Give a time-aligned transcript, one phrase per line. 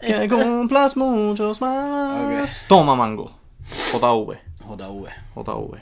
[0.00, 2.64] Que cumplas muchos más.
[2.68, 3.32] Toma, mango.
[3.92, 4.38] JV.
[4.60, 5.08] JV.
[5.34, 5.78] JV.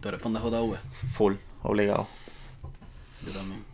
[0.00, 0.76] ¿Tú eres fan de JV?
[1.12, 1.34] Full.
[1.62, 2.06] Obligado.
[3.24, 3.64] Yo también.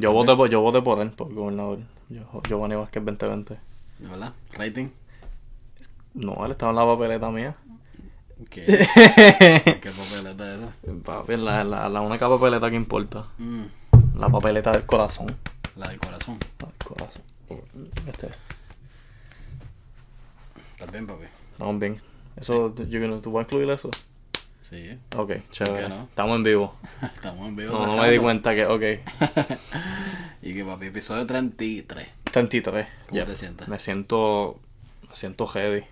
[0.00, 1.78] Yo voté por, yo voté por él, por gobernador.
[2.08, 3.58] Yo, Giovanni Vázquez 2020.
[3.98, 4.32] ¿De verdad?
[4.52, 4.88] ¿Rating?
[6.14, 7.56] No, él estaba en la papeleta mía.
[8.48, 8.64] ¿Qué?
[9.80, 10.72] ¿Qué papeleta es esa?
[11.04, 13.26] Papi, la, la, la única papeleta que importa.
[13.38, 13.62] Mm,
[14.16, 15.26] La papeleta del corazón.
[15.76, 16.38] la del corazón.
[16.58, 17.22] La del corazón.
[18.08, 18.28] Este,
[20.74, 21.24] ¿Estás bien, papi?
[21.52, 21.96] estamos bien.
[22.36, 23.90] Eso, yo, ¿tú vas a incluir eso?
[24.62, 24.98] Sí.
[25.16, 25.88] Ok, chévere.
[25.88, 26.04] no?
[26.04, 26.76] Estamos en vivo.
[27.02, 27.72] Estamos en vivo.
[27.72, 28.82] No, no me di cuenta que, ok.
[30.42, 32.06] y que, papi, episodio 33.
[32.30, 32.86] 33.
[33.08, 33.26] ¿Cómo Ya.
[33.26, 33.68] te sientes?
[33.68, 34.60] Me siento.
[35.08, 35.84] Me siento heavy.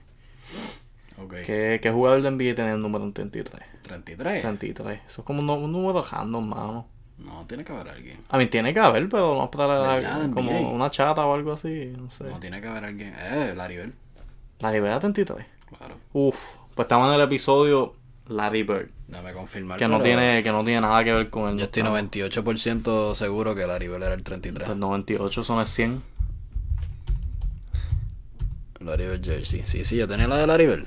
[1.21, 1.35] Ok.
[1.45, 3.61] ¿Qué, qué jugador de NBA tiene el número en 33?
[3.83, 4.43] 33.
[4.43, 5.01] 33.
[5.09, 6.87] Eso es como un, un número random, mano.
[7.19, 8.19] No, tiene que haber alguien.
[8.29, 10.31] A mí tiene que haber, pero no para ¿Verdad?
[10.31, 10.69] Como NBA.
[10.69, 11.93] una chata o algo así.
[11.97, 12.25] No sé.
[12.25, 13.15] No, tiene que haber alguien.
[13.19, 13.93] Eh, Laribel.
[14.61, 15.47] La Bird 33.
[15.77, 15.97] Claro.
[16.13, 16.55] Uf.
[16.75, 17.95] Pues estamos en el episodio
[18.29, 18.91] Larry Bird.
[19.09, 19.79] Dame confirmar.
[19.79, 21.59] Que no, tiene, que no tiene nada que ver con el.
[21.59, 24.67] Yo estoy 98% seguro que Laribel era el 33.
[24.67, 26.03] Pues 98 son el 100.
[28.81, 29.63] Laribel Jersey.
[29.65, 30.87] Sí, sí, yo tenía la de Laribel.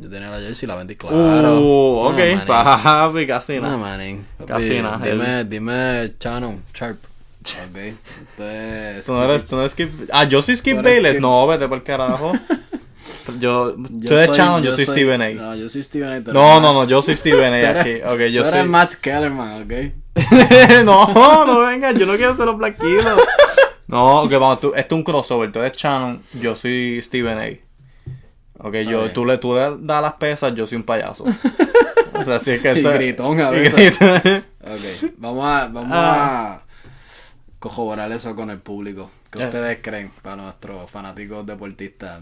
[0.00, 1.16] Yo tenía la Jersey y la vendí, claro.
[1.16, 2.12] Uh, ok.
[2.16, 2.46] No, manín.
[2.46, 3.76] Papi, casi No, nada.
[3.76, 4.26] manín.
[4.38, 6.96] Papi, Casi nada, Dime, dime, Shannon, Sharp.
[7.42, 7.78] Ok.
[8.30, 9.90] Usted Tú no eres, tú no eres Skip.
[10.12, 11.16] Ah, yo soy Skip Tú Bayless.
[11.16, 12.32] Skip- No, vete por el carajo.
[13.38, 15.30] yo, tú Yo eres soy- Shannon, yo, soy Steven A.
[15.30, 16.24] No, yo soy Steven A.
[16.24, 17.94] tú No, no, no, yo soy Steven Tú A aquí.
[18.02, 18.68] Ok, yo tú eres soy.
[18.68, 19.72] Max Kellerman, ok.
[20.84, 23.20] no, no venga, yo no quiero ser los blanquitos.
[23.86, 25.50] No, ok, vamos, tú, esto es un crossover.
[25.52, 27.69] Tú eres Shannon, yo soy Steven A.
[28.62, 31.24] Ok, yo, tú le, tú le das las pesas, yo soy un payaso.
[32.12, 33.96] O sea, si es que Y esto- gritón a veces.
[33.98, 36.54] Ok, vamos a, vamos Ah.
[36.54, 36.62] a
[37.58, 39.10] corroborar eso con el público.
[39.30, 39.48] ¿Qué Yeah.
[39.48, 42.20] ustedes creen para nuestros fanáticos deportistas?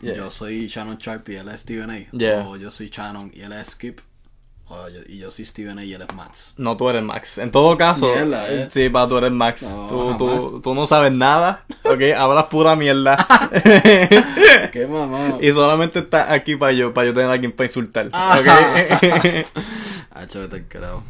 [0.00, 0.14] Yeah.
[0.14, 1.98] Yo soy Shannon Sharp y él es Steven A.
[2.10, 2.48] Yeah.
[2.48, 4.00] O yo soy Shannon y él es Skip.
[4.70, 6.54] Yo- y yo soy Steven y él es Mats.
[6.56, 7.38] No, tú eres Max.
[7.38, 8.68] En todo caso, Mierda, eh.
[8.72, 9.62] sí, pa, tú eres Max.
[9.62, 12.00] No, tú, tú, tú no sabes nada, ¿ok?
[12.16, 13.16] Hablas pura mierda.
[14.72, 15.38] ¡Qué mamá!
[15.40, 18.38] y solamente estás aquí para yo, para yo tener a alguien para insultar, Ah.
[18.40, 19.46] ¿ok?
[20.12, 20.26] Ah,
[20.68, 21.02] carajo.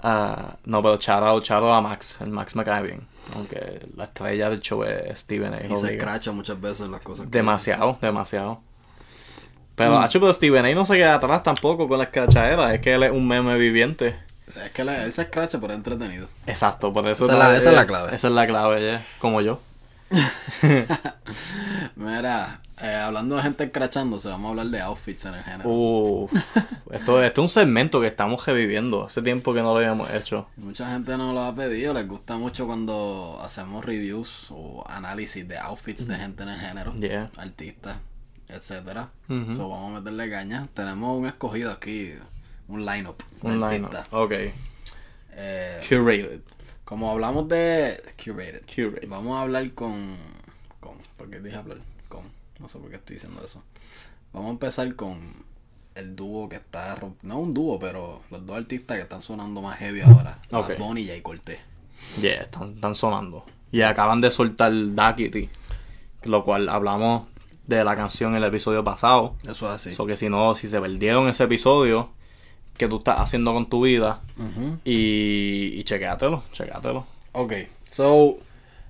[0.00, 2.18] Ah, no, pero shout out a Max.
[2.20, 3.06] El Max me cae bien.
[3.34, 5.66] Aunque la estrella del show es Steven A.
[5.66, 7.26] Y se escracha muchas veces las cosas.
[7.26, 8.54] que- Demasiado, demasiado.
[8.54, 8.75] Mm.
[9.76, 12.74] Pero, hacho, pero Steven A no se queda atrás tampoco con la escrachadera.
[12.74, 14.16] Es que él es un meme viviente.
[14.64, 16.28] Es que la- él se escracha, pero es entretenido.
[16.46, 17.24] Exacto, por eso.
[17.26, 18.14] Esa es la- esa es la clave.
[18.14, 19.04] Esa es la clave, ya.
[19.18, 19.60] Como yo.
[21.96, 25.68] Mira, eh, hablando de gente escrachándose, vamos a hablar de outfits en el género.
[25.68, 26.28] Uh,
[26.92, 29.04] esto, esto es un segmento que estamos reviviendo.
[29.04, 30.46] Hace tiempo que no lo habíamos hecho.
[30.56, 35.58] Mucha gente nos lo ha pedido, les gusta mucho cuando hacemos reviews o análisis de
[35.58, 37.30] outfits de gente en el género, Yeah.
[37.36, 37.96] artistas,
[38.48, 39.10] etcétera.
[39.28, 39.54] Ujú.
[39.54, 40.68] So, vamos a meterle caña.
[40.74, 42.12] Tenemos un escogido aquí,
[42.68, 44.08] un lineup Un line artistas.
[44.12, 44.32] Ok.
[45.38, 46.40] Eh, Curated.
[46.84, 49.08] como hablamos de curated, Curated.
[49.08, 50.16] vamos a hablar con,
[50.80, 51.78] con, ¿por qué dije hablar?
[52.08, 52.22] Con,
[52.58, 53.62] no sé por qué estoy diciendo eso.
[54.32, 55.44] Vamos a empezar con
[55.94, 59.78] el dúo que está, no un dúo, pero los dos artistas que están sonando más
[59.78, 60.68] heavy ahora, Ok.
[60.70, 61.58] Bad Bunny y Jay Cortez.
[62.20, 63.44] Yeah, están, están sonando.
[63.72, 65.48] Y acaban de soltar Duckity.
[66.24, 67.26] Lo cual hablamos
[67.66, 69.34] de la canción en el episodio pasado.
[69.42, 69.94] Eso es así.
[69.94, 72.10] So que si no, si se perdieron ese episodio,
[72.76, 74.20] que tú estás haciendo con tu vida?
[74.84, 77.06] Y, y chequéatelo, chequéatelo.
[77.32, 77.52] Ok,
[77.88, 78.38] so,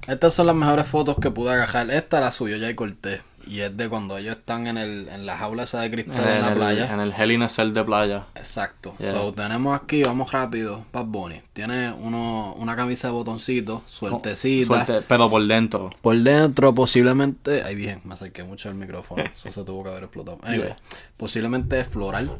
[0.06, 1.90] estas son las mejores fotos que pude agarrar.
[1.90, 3.22] Esta la subió Jay Cortés.
[3.46, 6.40] Y es de cuando ellos están en, el, en la jaula esa de cristal en,
[6.40, 6.92] la el, playa.
[6.92, 8.26] En el Hell in a Cell de playa.
[8.34, 8.94] Exacto.
[8.98, 9.12] Yeah.
[9.12, 11.40] So, tenemos aquí, vamos rápido, Bad Bunny.
[11.52, 14.66] Tiene uno, una camisa de botoncito, sueltecita.
[14.66, 15.90] Suerte, pero por dentro.
[16.00, 17.62] Por dentro, posiblemente.
[17.62, 19.22] Ay, bien, me acerqué mucho al micrófono.
[19.34, 20.38] Eso se tuvo que haber explotado.
[20.42, 20.76] Anyway, Yeah.
[21.16, 22.38] posiblemente es floral.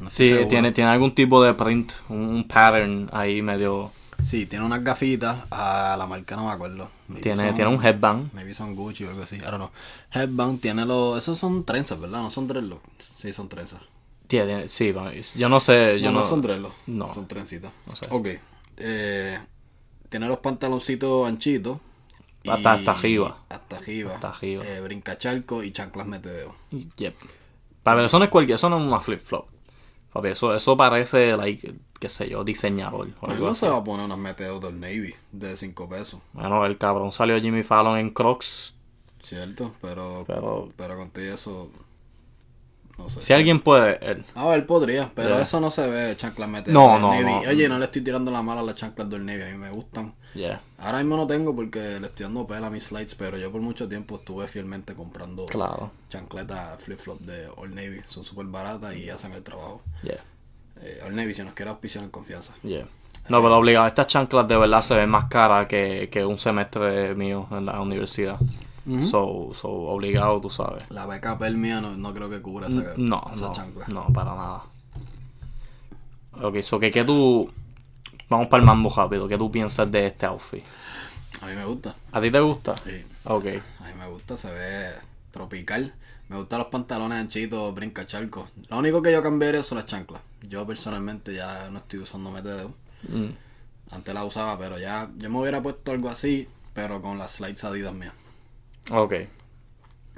[0.00, 3.90] No Sí, tiene, tiene algún tipo de print, un, un pattern ahí medio...
[4.22, 5.44] Sí, tiene unas gafitas.
[5.50, 6.90] A la marca no me acuerdo.
[7.08, 8.32] Maybe Tiene, son- tiene un headband.
[8.34, 9.36] Maybe son Gucci o algo así.
[9.36, 9.70] I don't know.
[10.12, 11.16] Headband tiene los.
[11.18, 12.22] Esos son trenzas, ¿verdad?
[12.22, 12.82] No son dreadlocks.
[12.98, 13.80] Sí, son trenzas.
[14.26, 14.92] Tiene, sí,
[15.36, 16.20] yo no sé, yo no, no...
[16.20, 16.76] no son dreadlocks.
[16.88, 17.14] No.
[17.14, 17.72] Son trencitas.
[17.86, 18.06] No sé.
[18.10, 18.28] Ok.
[18.76, 19.38] Eh,
[20.10, 21.78] tiene los pantaloncitos anchitos.
[22.46, 23.38] Hasta- hasta arriba.
[23.48, 24.14] Hasta arriba.
[24.14, 24.64] Hasta arriba.
[24.66, 26.54] Eh, brincacharco y chanclas metedeo.
[26.70, 27.14] Yep.
[27.82, 29.46] Pero eso no es cualquier, eso no es una flip flop.
[30.12, 33.08] Papi, eso, eso parece, like, qué sé yo, diseñador.
[33.20, 33.60] o algo no así.
[33.60, 36.20] se va a poner unas meteos del Navy de 5 pesos.
[36.32, 38.74] Bueno, el cabrón salió Jimmy Fallon en Crocs,
[39.22, 40.24] Cierto, pero.
[40.26, 41.70] Pero, pero contigo eso.
[42.98, 43.22] No sé.
[43.22, 44.24] Si alguien puede, él.
[44.34, 45.42] Ah, él podría, pero Yeah.
[45.42, 47.24] eso no se ve chanclas mete No, no, Navy.
[47.24, 47.38] no.
[47.50, 49.70] Oye, no le estoy tirando la mala a las chanclas del Navy, a mí me
[49.70, 50.14] gustan.
[50.34, 53.50] Yeah, Ahora mismo no tengo porque le estoy dando pela a mis slides, pero yo
[53.50, 55.90] por mucho tiempo estuve fielmente comprando claro.
[56.10, 58.00] chancletas flip-flop de Old Navy.
[58.06, 59.80] Son súper baratas y hacen el trabajo.
[60.02, 60.22] Yeah,
[60.82, 62.52] Eh, Old Navy, si nos quiere auspiciar en confianza.
[62.62, 62.86] yeah.
[63.28, 67.14] No, pero obligado, estas chanclas de verdad se ven más caras que, que un semestre
[67.14, 68.38] mío en la universidad.
[69.02, 70.84] So, so, obligado, tú sabes.
[70.90, 73.86] La beca Pel mía no, no creo que cubra esa, No, esa no, chancla.
[73.88, 74.62] no, para nada.
[76.40, 77.50] Ok, so que, ¿qué tú...
[78.28, 79.26] Vamos para el mambo rápido.
[79.26, 80.62] ¿Qué tú piensas de este outfit?
[81.40, 81.94] A mí me gusta.
[82.12, 82.74] ¿A ti te gusta?
[82.76, 83.02] Sí.
[83.24, 83.46] Ok.
[83.80, 84.90] A mí me gusta, se ve
[85.30, 85.94] tropical.
[86.28, 88.48] Me gustan los pantalones anchitos, brinca charco.
[88.68, 90.20] Lo único que yo cambiaría son las chanclas.
[90.46, 92.72] Yo personalmente ya no estoy usando metedeo.
[93.08, 93.30] Mm,
[93.90, 97.64] Antes la usaba, pero ya yo me hubiera puesto algo así, pero con las slides
[97.64, 98.12] adidas mías.
[98.92, 99.14] Ok,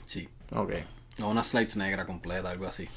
[0.06, 0.28] Sí.
[0.54, 0.72] ok.
[1.22, 2.88] O una slides negra completa, algo así.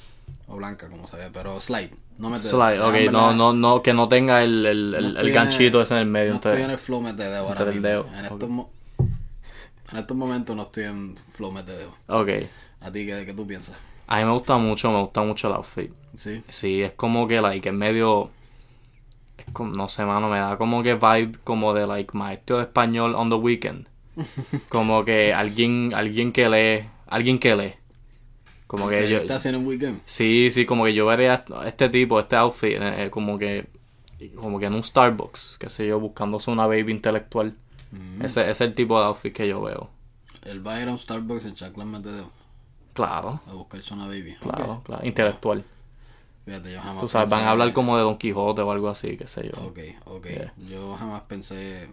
[0.48, 1.92] O blanca, como se ve, pero slide.
[2.18, 2.52] No metedeo.
[2.52, 5.96] Slide, ok, no, no, no, que no tenga el, el, no el, el ganchito ese
[5.96, 6.30] en el medio.
[6.30, 7.88] No entre- estoy en el flow metedeo ahora entre mismo.
[7.88, 8.50] dedo, En, estos
[9.92, 11.96] en estos momentos no estoy en flow metedeo.
[12.08, 12.30] Ok.
[12.82, 13.76] ¿A ti qué, qué tú piensas?
[14.08, 15.92] A mí me gusta mucho, me gusta mucho el outfit.
[16.16, 16.44] Sí.
[16.48, 18.30] Sí, es como que, like, en medio...
[19.38, 22.64] Es como, no sé, mano, me da como que vibe como de, like, maestro de
[22.64, 23.88] español on the weekend.
[24.70, 27.74] Como que alguien, alguien que lee, alguien que lee.
[28.68, 29.18] Como que yo...
[29.20, 30.02] ¿Estás haciendo un weekend?
[30.06, 33.68] Sí, sí, como que yo vería a este tipo, este outfit, eh, como que
[34.36, 37.56] como que en un Starbucks, qué sé yo, buscándose una baby intelectual.
[37.92, 38.24] Mm.
[38.24, 39.90] Ese, ese es el tipo de outfit que yo veo.
[40.44, 42.30] Él va a ir a un Starbucks en chanclas metedeo
[42.94, 44.36] Claro, a buscarse una baby.
[44.40, 45.64] claro, claro, intelectual.
[46.46, 49.18] Fíjate, yo jamás Tú sabes, van a hablar como de Don Quijote o algo así,
[49.18, 49.62] qué sé yo.
[49.64, 50.28] Ok, ok.
[50.28, 50.54] Yeah.
[50.70, 51.88] Yo jamás pensé...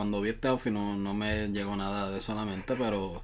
[0.00, 3.22] Cuando vi este outfit no, no me llegó nada de eso a la mente, pero...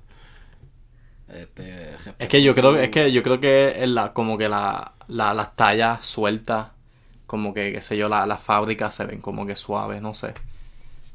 [1.29, 5.35] Este, Es que yo creo, es que yo creo que la, como que la, la,
[5.35, 6.69] las tallas sueltas,
[7.27, 10.35] como que, qué sé yo, la- las fábricas se ven como que suaves, no sé.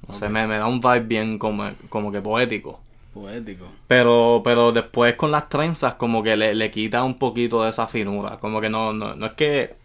[0.08, 2.82] No sé, me, me da un vibe bien como, como que poético.
[3.14, 3.68] Poético.
[3.88, 7.88] Pero, pero después con las trenzas como que le, le quita un poquito de esa
[7.88, 8.38] finura.
[8.38, 9.76] Como que no, no, no es que...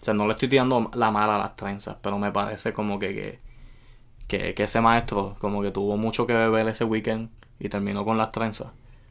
[0.00, 2.98] O sea, no le estoy tirando la mala a las trenzas, pero me parece como
[2.98, 3.40] que, que,
[4.28, 7.30] que, que ese maestro como que tuvo mucho que beber ese weekend
[7.60, 8.68] y terminó con las trenzas.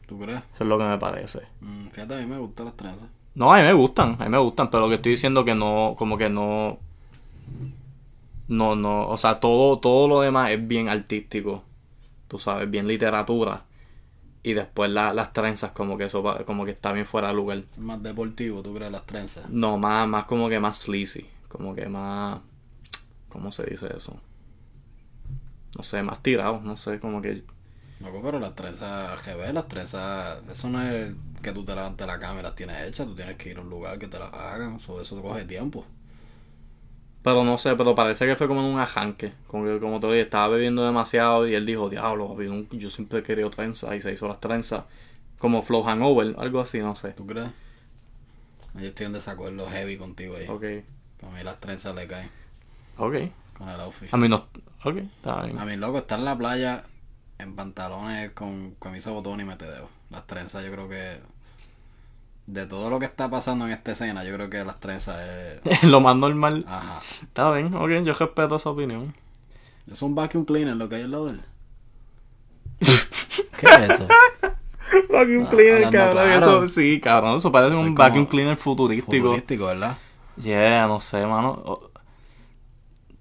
[0.08, 0.40] ¿Tú crees?
[0.56, 1.42] Eso es lo que me parece.
[1.62, 3.10] Mm, fíjate, a mí me gustan las trenzas.
[3.36, 5.56] No, a mí me gustan, a mí me gustan, pero lo que estoy diciendo que
[5.56, 6.78] no, como que no...
[8.48, 11.64] No, no, o sea, todo, todo lo demás es bien artístico,
[12.28, 13.64] tú sabes, bien literatura.
[14.44, 17.64] Y después la- las trenzas como que eso como que está bien fuera de lugar.
[17.78, 18.92] Más deportivo, ¿tú crees?
[18.92, 19.50] Las trenzas.
[19.50, 22.40] No, más, más como que más sleazy, como que más...
[23.30, 24.20] ¿Cómo se dice eso?
[25.78, 27.44] No sé, más tirado, no sé, como que...
[28.00, 32.20] Loco, pero las trenzas, revés, las trenzas, eso no es que tú te levantes la
[32.20, 34.34] cama y las tienes hechas, tú tienes que ir a un lugar que te las
[34.34, 35.86] hagan, so, eso te coge tiempo.
[37.24, 39.34] Pero no sé, pero parece que fue como en un arranque.
[39.48, 42.36] Como que, como te dije, estaba bebiendo demasiado y él dijo, diablo,
[42.72, 44.84] yo siempre he querido trenzas y se hizo las trenzas.
[45.40, 47.12] Como Flow Hangover, algo así, no sé.
[47.12, 47.50] ¿Tú crees?
[48.76, 50.48] Yo estoy en desacuerdo heavy contigo ahí.
[50.50, 50.86] Ok,
[51.22, 52.30] Para mí las trenzas le caen
[52.98, 53.16] ok.
[53.58, 54.14] Con el outfit.
[54.14, 54.48] A mí no...
[54.84, 55.58] Ok, está bien.
[55.60, 56.84] A mí, loco, estar en la playa
[57.40, 59.90] en pantalones con camisa botón y metedeo.
[60.10, 61.20] Las trenzas, yo creo que.
[62.46, 65.16] De todo lo que está pasando en esta escena, yo creo que las trenzas
[65.64, 65.84] es.
[65.90, 66.66] Lo más normal.
[66.68, 67.02] Ajá.
[67.22, 69.16] Está bien, ok, yo respeto esa opinión.
[69.90, 71.42] Es un vacuum cleaner lo que hay al lado de él.
[72.80, 74.08] ¿Qué es eso?
[75.10, 75.92] Vacuum Ah, cleaner, cabrón.
[75.92, 76.64] claro.
[76.64, 77.38] Eso, sí, cabrón.
[77.38, 79.28] Eso parece Eso un vacuum cleaner futurístico.
[79.28, 79.98] Futurístico, ¿verdad?
[80.36, 81.80] Yeah, no sé, mano.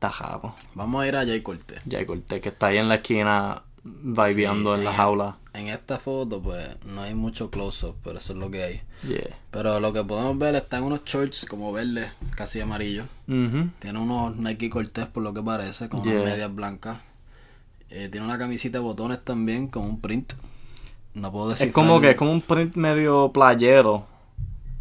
[0.03, 0.53] Está jaro.
[0.75, 1.81] Vamos a ir a Jay Cortez.
[1.85, 5.37] Ya corté que está ahí en la esquina vibeando Sí, en la jaula.
[5.55, 8.81] En esta foto, pues, no hay mucho close-up, pero eso es lo que hay.
[9.07, 9.37] Yeah.
[9.53, 13.07] Pero lo que podemos ver está en unos shorts como verdes, casi amarillos.
[13.27, 16.15] Tiene unos Nike Cortez por lo que parece, con Yeah.
[16.15, 16.99] unas medias blancas.
[17.89, 20.33] Eh, tiene una camisita de botones también, con un print.
[21.15, 21.69] No puedo decir.
[21.69, 24.05] Es como que es como un print medio playero.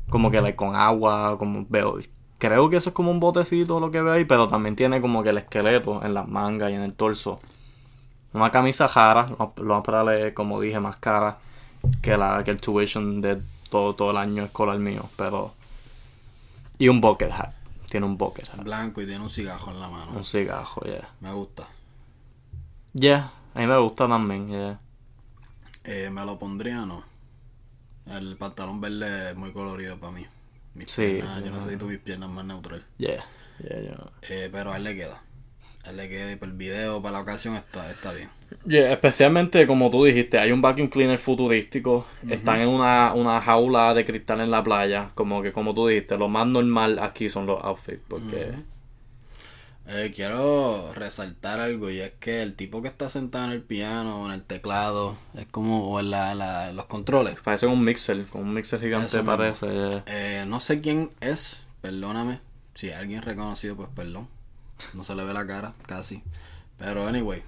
[0.09, 1.99] Como que like, con agua, como veo.
[2.41, 5.21] Creo que eso es como un botecito lo que veo ahí, pero también tiene como
[5.21, 7.39] que el esqueleto en las mangas y en el torso.
[8.33, 11.37] Una camisa jara, lo más probable como dije, más cara
[12.01, 15.53] que la que el tuition de todo, todo el año escolar mío, pero...
[16.79, 17.53] Y un bucket hat.
[17.87, 18.63] Tiene un bucket hat.
[18.63, 20.11] Blanco y tiene un cigarro en la mano.
[20.13, 21.09] Un cigarro, yeah.
[21.19, 21.67] Me gusta.
[22.93, 24.79] Yeah, a mí me gusta también, yeah.
[25.83, 27.03] Eh, me lo pondría, no.
[28.07, 30.25] El pantalón verde es muy colorido para mí.
[30.73, 31.57] Mis Sí, piernas, yo no.
[31.57, 32.85] necesito mis piernas más neutral.
[32.97, 33.25] Yeah,
[33.59, 34.11] yeah, yeah.
[34.29, 35.21] Eh, pero a él le queda.
[35.89, 38.29] él le quede para el video, para la ocasión, está, está bien.
[38.65, 43.93] Yeah, especialmente como tú dijiste, hay un vacuum cleaner futurístico, están en una, una jaula
[43.93, 47.45] de cristal en la playa, como que como tú dijiste, lo más normal aquí son
[47.45, 48.53] los outfits, porque
[49.87, 54.21] Eh, quiero resaltar algo y es que el tipo que está sentado en el piano
[54.21, 57.39] o en el teclado es como o en la, la- los controles.
[57.43, 59.67] parece un mixer, con un mixer gigante parece.
[60.05, 62.39] Eh, no sé quién es, perdóname.
[62.75, 64.27] Si es alguien reconocido, pues perdón.
[64.93, 66.23] No se le ve la cara, casi.
[66.77, 67.43] Pero anyway,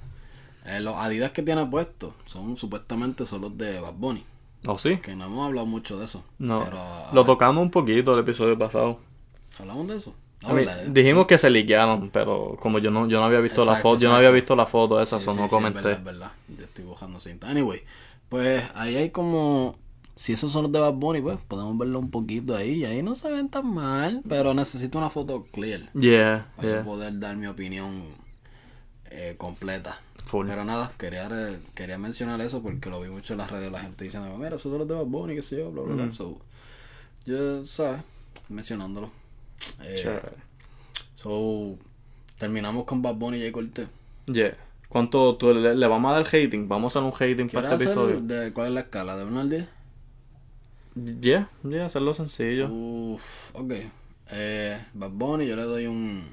[0.66, 4.24] eh, los Adidas que tiene puesto son supuestamente son los de Bad Bunny.
[4.66, 4.98] ¿Oh sí?
[4.98, 6.24] Que no hemos hablado mucho de eso.
[6.40, 6.64] No.
[6.64, 6.80] Pero,
[7.14, 9.00] Lo tocamos un poquito el episodio pasado.
[9.60, 10.14] ¿Hablamos de eso?
[10.88, 14.02] Dijimos que se liquearon, pero como yo no, yo no había visto la Exacto, foto,
[14.02, 15.82] yo no había visto la foto esa, Sí, sí, no sí, es comenté.
[15.82, 16.32] verdad, es verdad.
[16.58, 17.50] Yo estoy buscando cinta.
[17.50, 17.84] Anyway,
[18.30, 19.76] pues ahí hay como.
[20.16, 22.82] Si esos son los de Bad Bunny, pues podemos verlo un poquito ahí.
[22.82, 24.22] Y ahí no se ven tan mal.
[24.30, 25.90] Pero necesito una foto clear.
[25.94, 26.84] Yeah, Para yeah.
[26.84, 28.04] poder dar mi opinión
[29.10, 30.00] eh, completa.
[30.26, 30.48] Full.
[30.48, 31.30] Pero nada, quería,
[31.74, 33.72] quería mencionar eso porque lo vi mucho en las redes.
[33.72, 35.96] La gente diciendo, mira, esos son los de Bad Bunny, qué sé yo, bla, bla,
[35.96, 36.12] bla.
[36.12, 36.38] So,
[37.26, 38.02] yo, ¿sabes?
[38.50, 39.10] Mencionándolo.
[39.84, 40.22] Eh,
[41.16, 41.78] so,
[42.38, 43.88] terminamos con Bad Bunny y Jay Cortez.
[44.26, 44.56] Yeah.
[44.90, 46.68] ¿Cuánto tú le, le vamos a dar hating?
[46.68, 48.22] ¿Vamos a hacer un hating para ¿Quieres este hacer episodio?
[48.22, 49.16] de, cuál es la escala?
[49.18, 49.68] ¿De 1 al 10?
[51.22, 52.68] Yeah, yeah, hacerlo sencillo.
[52.72, 53.74] Uff, ok.
[54.32, 56.30] Eh, Bad Bunny yo le doy un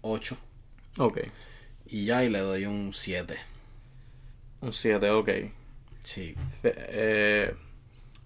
[0.00, 0.36] 8.
[0.98, 1.18] Ok.
[1.86, 3.36] Y Jay le doy un 7.
[4.62, 5.28] Un 7, ok.
[6.02, 6.34] Sí.
[6.62, 7.54] Eh, eh,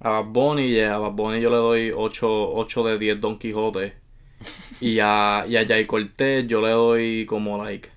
[0.00, 3.38] a Bad Bunny, yeah, a Bad Bunny yo le doy 8, 8 de 10 Don
[3.38, 3.94] Quijote.
[4.80, 7.90] y a, y a Jay Cortez yo le doy como like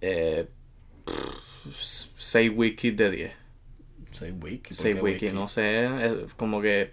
[0.00, 0.48] eh,
[1.72, 3.32] 6 whisky de 10.
[4.12, 4.74] 6 whisky.
[4.74, 6.90] ¿por 6 qué whisky, no sé, es como que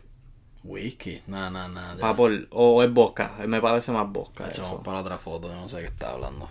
[0.64, 1.22] Whisky.
[1.28, 1.98] Nada, nada, nada.
[1.98, 4.48] pa por, o es vodka, me parece más vodka.
[4.48, 6.50] Echamos para otra foto, no sé qué está hablando.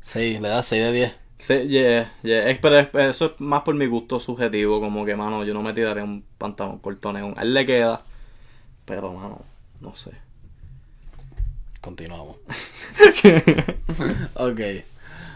[0.00, 1.14] 6, le das 6 de 10.
[1.46, 2.48] Sí, yeah, yeah.
[2.48, 5.62] Es, pero es- eso es más por mi gusto subjetivo, como que, mano, yo no
[5.62, 7.34] me tiraré un pantalón corto neón.
[7.36, 8.00] A él le queda,
[8.86, 9.42] pero, mano,
[9.82, 10.12] no sé.
[11.82, 12.36] Continuamos.
[14.34, 14.60] ok.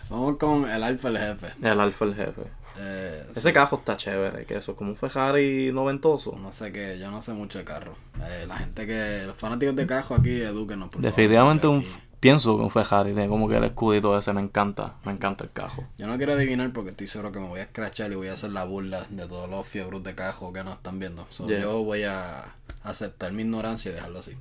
[0.08, 1.48] Vamos con el alfa el jefe.
[1.62, 2.42] El alfa el jefe.
[2.80, 6.36] Eh, Ese cajo está chévere, que eso, como un Ferrari noventoso.
[6.40, 7.94] no sé qué, yo no sé mucho de carro.
[8.22, 11.78] Eh, la gente que, los fanáticos de cajo aquí, edúquenos por Definitivamente favor.
[11.78, 11.84] un,
[12.20, 15.52] pienso que un Ferrari, tiene como que el escudito ese me encanta, me encanta el
[15.52, 15.84] cajo.
[15.98, 18.32] Yo no quiero adivinar porque estoy seguro que me voy a escrachar y voy a
[18.34, 21.26] hacer la burla de todos los fiebros de cajo que nos están viendo.
[21.30, 21.60] So, Yeah.
[21.60, 24.32] Yo voy a aceptar mi ignorancia y dejarlo así.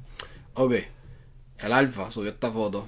[0.55, 0.74] Ok.
[1.60, 2.88] El alfa subió esta foto.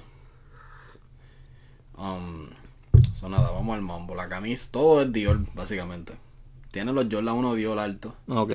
[1.96, 2.48] Um,
[3.14, 4.14] so nada, vamos al mambo.
[4.14, 6.14] La camisa, todo es Dior, básicamente.
[6.70, 8.14] Tiene los Jordan 1 Dior alto.
[8.28, 8.52] Ok.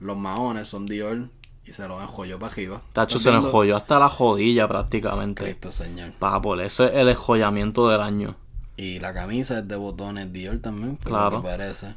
[0.00, 1.28] Los maones son Dior
[1.68, 2.82] y se los enjolló para arriba.
[2.92, 3.46] Tacho ¿Estás se viendo?
[3.48, 5.44] enjolló hasta la jodilla prácticamente.
[5.44, 6.12] Cristo señor.
[6.18, 8.36] Pa, por eso es el enjollamiento del año.
[8.76, 11.30] Y la camisa es de botones Dior también, por Claro.
[11.38, 11.94] lo que parece.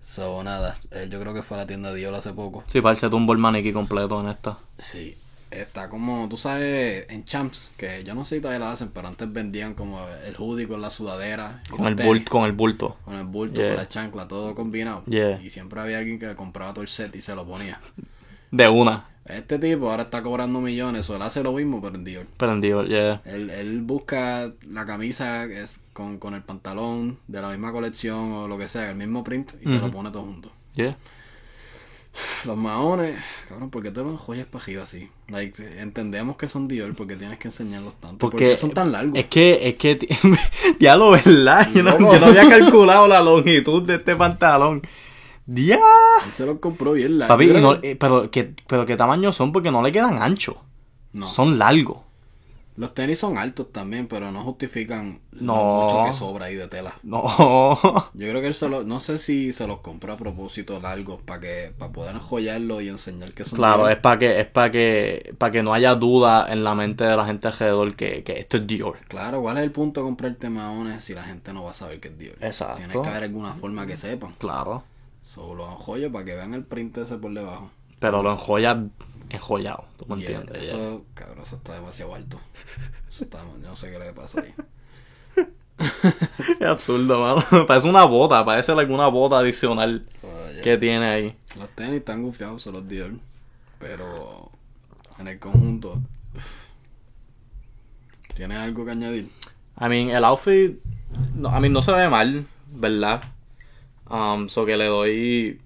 [0.00, 2.62] So, nada, eh, yo creo que fue a la tienda Dior hace poco.
[2.66, 4.58] Sí, parece tumbo el maniquí completo en esta.
[4.78, 5.16] Sí,
[5.50, 9.08] está como, tú sabes, en Champs, que yo no sé si todavía la hacen, pero
[9.08, 11.62] antes vendían como el hoodie con la sudadera.
[11.68, 12.96] Con el, tenis, con el bulto.
[13.04, 13.70] Con el bulto, Yeah.
[13.70, 15.02] con la chancla, todo combinado.
[15.06, 15.42] Yeah.
[15.42, 17.80] Y siempre había alguien que compraba todo el set y se lo ponía.
[18.50, 19.08] De una.
[19.28, 22.26] Este tipo ahora está cobrando millones, o él hace lo mismo, pero en Dior.
[22.38, 23.20] Prendido, yeah.
[23.26, 28.48] Él, él busca la camisa es con, con el pantalón de la misma colección o
[28.48, 30.50] lo que sea, el mismo print, y se lo pone todo junto.
[30.74, 30.96] Yeah.
[32.46, 33.16] Los maones,
[33.48, 35.08] cabrón, ¿por qué te los enjollas para arriba así?
[35.28, 38.18] Like, entendemos que son Dior porque tienes que enseñarlos tanto.
[38.18, 39.14] ¿Por Porque qué son tan largos?
[39.14, 40.08] Es que, es que,
[40.80, 44.82] ya lo verdad, yo no, yo no había calculado la longitud de este pantalón.
[45.48, 45.78] ¡Ya!
[46.26, 47.34] Él se los compró bien largos.
[47.36, 50.56] Papi, no- que- eh, pero, ¿qué, pero qué tamaño son porque no le quedan anchos.
[51.12, 51.26] No.
[51.26, 51.98] Son largos.
[52.76, 55.56] Los tenis son altos también, pero no justifican No.
[55.56, 56.94] lo mucho que sobra ahí de tela.
[57.02, 57.26] No.
[58.14, 61.20] Yo creo que él se los, no sé si se los compró a propósito largos
[61.22, 63.90] para que, para poder enjollarlo y enseñar que son Claro, Dior.
[63.92, 67.16] es para que, es para que, para que no haya duda en la mente de
[67.16, 68.98] la gente alrededor que, que esto es Dior.
[69.08, 71.98] Claro, ¿cuál es el punto de comprarte maones si la gente no va a saber
[71.98, 72.36] que es Dior?
[72.40, 72.76] Exacto.
[72.76, 74.34] Tiene que haber alguna forma que sepan.
[74.38, 74.84] Claro.
[75.28, 77.70] Solo enjollo para que vean el print ese por debajo.
[77.98, 78.82] Pero lo enjoya
[79.28, 80.68] enjollado, ¿tú me Yeah, entiendes?
[80.68, 82.40] eso, cabrón, eso está demasiado alto.
[83.10, 84.54] Eso está, yo no sé qué le pasó ahí.
[86.58, 87.44] Es absurdo, mano.
[87.66, 90.08] Parece una bota, parece alguna bota adicional
[90.62, 91.36] que tiene ahí.
[91.58, 93.12] Los tenis están gufiados, son los Dior.
[93.78, 94.50] Pero
[95.18, 96.00] en el conjunto,
[98.34, 99.30] ¿tienes algo que añadir?
[99.78, 100.78] I mean, el outfit,
[101.34, 103.22] no, I mean, no se ve mal, ¿verdad?
[104.10, 105.60] Um, so que le doy,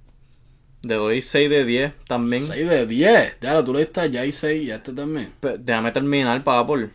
[0.83, 2.47] le doy 6 de 10 también.
[2.47, 3.39] 6 de 10.
[3.41, 5.31] Ya, tú le diste ya y 6 y a este también.
[5.41, 6.91] Pe- Déjame terminar, para por.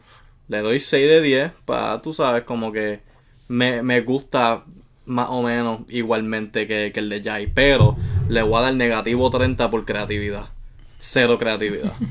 [0.50, 3.02] Le doy 6 de 10 para, tú sabes, como que
[3.48, 4.64] me, me gusta
[5.06, 7.96] más o menos igualmente que, que el de Jai, pero
[8.28, 10.50] le voy a dar negativo 30 por creatividad.
[10.98, 11.94] Cero creatividad.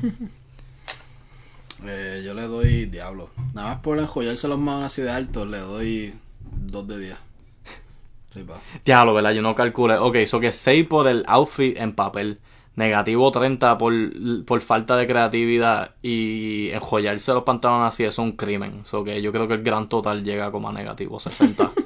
[1.85, 3.29] Eh, yo le doy diablo.
[3.53, 7.15] Nada más por enjollarse los manos así de alto, le doy 2 de 10.
[8.29, 8.61] Sí, pa.
[8.83, 9.31] Diablo, ¿verdad?
[9.31, 9.97] Yo no calculé.
[9.97, 12.39] Ok, eso que 6 por el outfit en papel.
[12.75, 13.93] Negativo 30 por,
[14.45, 18.85] por falta de creatividad y enjollarse los pantalones así, es un crimen.
[18.85, 21.71] So que yo creo que el gran total llega como a negativo 60.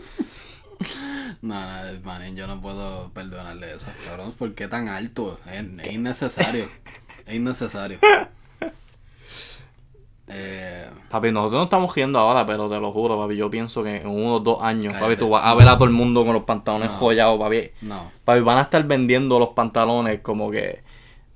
[1.42, 3.88] No, no, manín, yo no puedo perdonarle eso.
[4.06, 5.40] Cabrón, ¿por qué tan alto?
[5.48, 6.66] Es, es innecesario.
[7.26, 7.98] es innecesario.
[10.34, 13.36] Eh, papi, nosotros no estamos riendo ahora, pero te lo juro, papi.
[13.36, 15.92] Yo pienso que en unos dos años, papi, tú vas a ver a todo el
[15.92, 16.98] mundo con los pantalones No.
[16.98, 17.72] jollados, papi.
[17.82, 18.12] no.
[18.24, 20.82] Papi, van a estar vendiendo los pantalones como que.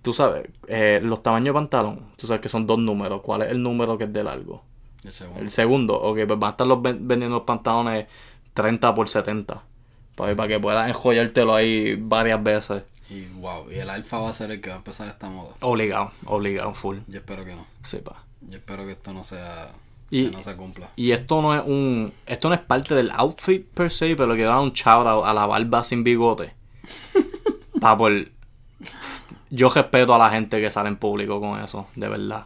[0.02, 2.00] Tú sabes, eh, los tamaños de pantalón.
[2.16, 3.22] Tú sabes que son dos números.
[3.22, 4.62] ¿Cuál es el número que es de largo?
[5.04, 5.42] El segundo.
[5.42, 8.06] El segundo, ok, pues van a estar los ven- vendiendo los pantalones
[8.54, 9.62] 30 por 70.
[10.16, 12.84] Papi, para que puedas enjollártelo ahí varias veces.
[13.10, 15.50] Y wow, y el alfa va a ser el que va a empezar esta moda.
[15.62, 16.98] Obligado, obligado, full.
[17.08, 17.66] Yo espero que no.
[17.84, 18.24] Sí, pa.
[18.50, 19.72] Yo espero que esto no sea.
[20.12, 20.90] Y- que no se cumpla.
[20.96, 22.12] Y esto no es un.
[22.26, 25.34] Esto no es parte del outfit per se, pero quiero dar un shout out a
[25.34, 26.54] la barba sin bigote.
[27.82, 28.12] Pa, por.
[29.50, 32.46] Yo respeto a la gente que sale en público con eso, de verdad.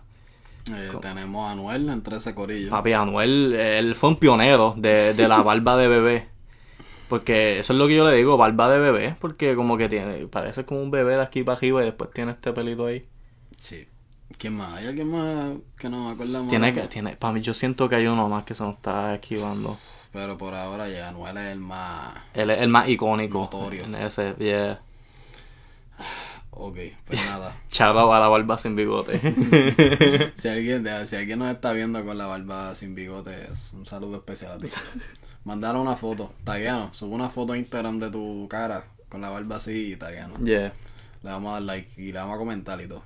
[0.71, 2.69] Eh, tenemos a Anuel entre ese corillo.
[2.69, 6.27] Papi, Anuel, él fue un pionero de, de la barba de bebé.
[7.07, 9.15] Porque eso es lo que yo le digo, barba de bebé.
[9.19, 12.31] Porque como que tiene, parece como un bebé de aquí para arriba y después tiene
[12.33, 13.07] este pelito ahí.
[13.57, 13.87] Sí.
[14.39, 14.73] ¿Quién más?
[14.75, 16.49] ¿Hay alguien más que nos acordamos?
[16.49, 19.13] Tiene que, tiene, para mí yo siento que hay uno más que se nos está
[19.13, 19.77] esquivando.
[20.13, 22.15] Pero por ahora ya Anuel es el más.
[22.33, 23.41] Él es el más icónico.
[23.41, 23.83] Notorio.
[23.83, 24.79] En ese, yeah.
[26.51, 27.55] Ok, pues nada.
[27.69, 29.19] Shout out a la barba sin bigote.
[30.35, 34.17] Si alguien, si alguien nos está viendo con la barba sin bigote, es un saludo
[34.17, 34.67] especial a ti.
[35.43, 39.57] Mandale una foto, tagueanos, sube una foto a Instagram de tu cara con la barba
[39.57, 40.39] así y tagueanos.
[40.43, 40.71] yeah.
[41.23, 43.03] Le vamos a dar like y le vamos a comentar y todo.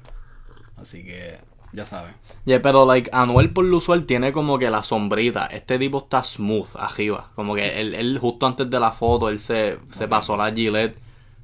[0.75, 1.39] Así que
[1.72, 2.13] ya saben.
[2.46, 5.48] Yeah, pero like Anuel por lo usual tiene como que la sombrita.
[5.48, 7.32] Este tipo está smooth arriba.
[7.36, 10.98] Como que él, él justo antes de la foto, él se, se pasó la Gillette.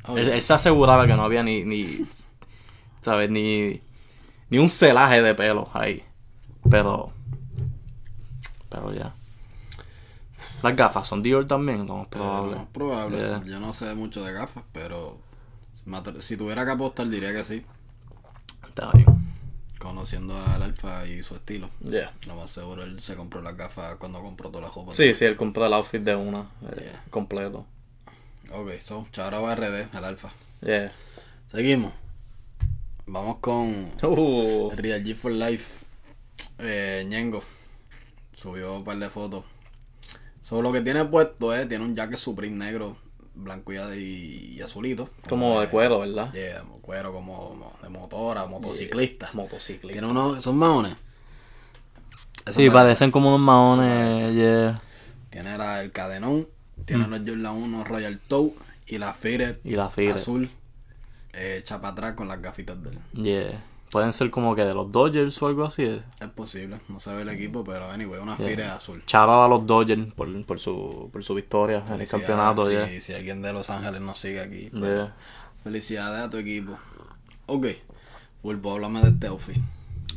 [0.05, 0.35] Oh, él, yeah.
[0.35, 2.05] él se aseguraba que no había ni, ni
[3.01, 3.29] ¿sabes?
[3.29, 3.81] Ni,
[4.49, 6.03] ni un celaje de pelo ahí.
[6.69, 7.11] Pero,
[8.69, 9.15] pero ya.
[10.61, 12.57] Las gafas son Dior también, no es Pero probable.
[12.57, 13.17] es probable.
[13.17, 13.43] Yeah.
[13.45, 15.17] Yo no sé mucho de gafas, pero
[16.19, 17.65] si tuviera que apostar diría que sí.
[18.67, 19.28] Está bien.
[19.79, 21.69] Conociendo al alfa y su estilo.
[21.83, 22.13] Yeah.
[22.27, 24.93] Lo más seguro él se compró las gafas cuando compró toda la ropa.
[24.93, 27.03] Sí, sí, él compró el outfit de una, eh, Yeah.
[27.09, 27.65] completo.
[28.51, 30.31] Ok, so, Chara RD, el alfa.
[30.61, 30.91] Yeah.
[31.49, 31.93] Seguimos.
[33.05, 35.85] Vamos con Uh, Real G for Life.
[36.59, 37.41] Eh, Ñengo.
[38.33, 39.45] Subió un par de fotos.
[40.41, 42.97] So, lo que tiene puesto es, tiene un jacket Supreme negro,
[43.43, 45.09] blanco y, azulito.
[45.27, 46.31] como de cuero, ¿verdad?
[46.33, 49.29] Yeah, como cuero, como, de motora, motociclista.
[49.33, 49.93] Motociclista.
[49.93, 50.93] Tiene unos, esos maones.
[52.45, 52.71] Eso Sí, parece.
[52.71, 54.81] parecen como unos maones, yeah.
[55.29, 56.47] Tiene la- el cadenón,
[56.85, 58.53] tiene los Jordan 1 Royal Toe
[58.87, 59.13] y la
[59.63, 59.67] Mm.
[59.67, 60.49] Y la azul
[61.33, 62.99] eh, hecha para atrás con las gafitas de él.
[63.13, 63.63] Yeah.
[63.91, 65.83] Pueden ser como que de los Dodgers o algo así.
[65.83, 69.01] Es posible, no se ve el equipo, pero anyway, una Fitted azul.
[69.05, 73.01] Chara a los Dodgers por, por, su, por su victoria en el campeonato, si, yeah.
[73.01, 75.15] si alguien de Los Ángeles nos sigue aquí, pues, Yeah.
[75.63, 76.77] felicidades a tu equipo.
[77.47, 77.65] Ok,
[78.43, 79.57] vuelvo a hablarme de este outfit.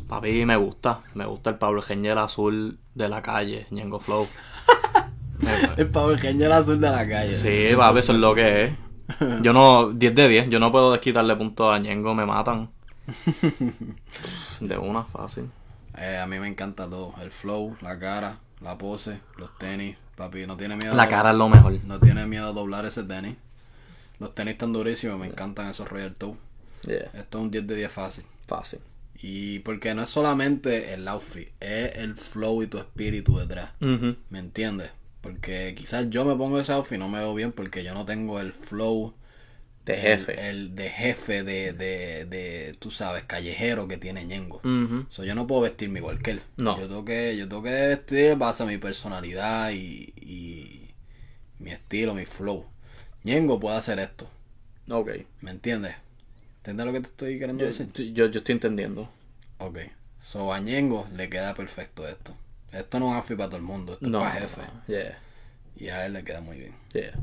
[0.07, 1.01] Papi, me gusta.
[1.15, 4.27] Me gusta el Pablo Gengel azul de la calle, Ñengo Flow.
[5.77, 7.35] El Power Ranger azul de la calle.
[7.35, 8.73] sí, papi, eso es lo que es.
[9.43, 12.71] Yo no, 10 de 10, yo no puedo desquitarle puntos a Ñengo, me matan.
[14.61, 15.51] De una, fácil.
[15.99, 17.15] Eh, a mí me encanta todo.
[17.21, 19.97] El flow, la cara, la pose, los tenis.
[20.17, 20.95] Papi, no tiene miedo.
[20.95, 21.73] La cara es lo mejor.
[21.85, 23.37] No tiene miedo a doblar ese tenis.
[24.19, 26.37] Los tenis están durísimos, me encantan esos Royal Toe.
[26.87, 28.25] Yeah, Esto es un 10 de 10 fácil.
[28.47, 28.81] fácil.
[29.25, 33.71] Y porque no es solamente el outfit, es el flow y tu espíritu detrás.
[33.81, 34.91] ¿Me entiendes?
[35.21, 38.05] Porque quizás yo me pongo ese outfit y no me veo bien porque yo no
[38.05, 39.15] tengo el flow
[39.85, 40.49] De jefe.
[40.49, 44.59] El, de jefe de, de, de, tú sabes, callejero que tiene Ñengo.
[44.59, 45.07] Ujú.
[45.09, 46.43] So, yo no puedo vestirme igual que él.
[46.57, 46.79] No.
[46.79, 50.95] Yo tengo que, yo tengo que vestir base a mi personalidad y, y
[51.59, 52.65] mi estilo, mi flow.
[53.25, 54.29] Ñengo puede hacer esto.
[54.89, 55.11] Ok.
[55.41, 55.95] ¿Me entiendes?
[56.59, 57.89] ¿Entiendes lo que te estoy queriendo Yo, decir?
[58.13, 59.11] yo, yo estoy entendiendo.
[59.59, 59.79] Ok.
[60.21, 62.37] So a Ñengo le queda perfecto esto.
[62.71, 64.21] Esto no es un outfit para todo el mundo, esto No.
[64.21, 64.61] es para jefe.
[64.87, 65.19] Yeah.
[65.77, 66.75] Y a él le queda muy bien.
[66.93, 67.15] Yeah.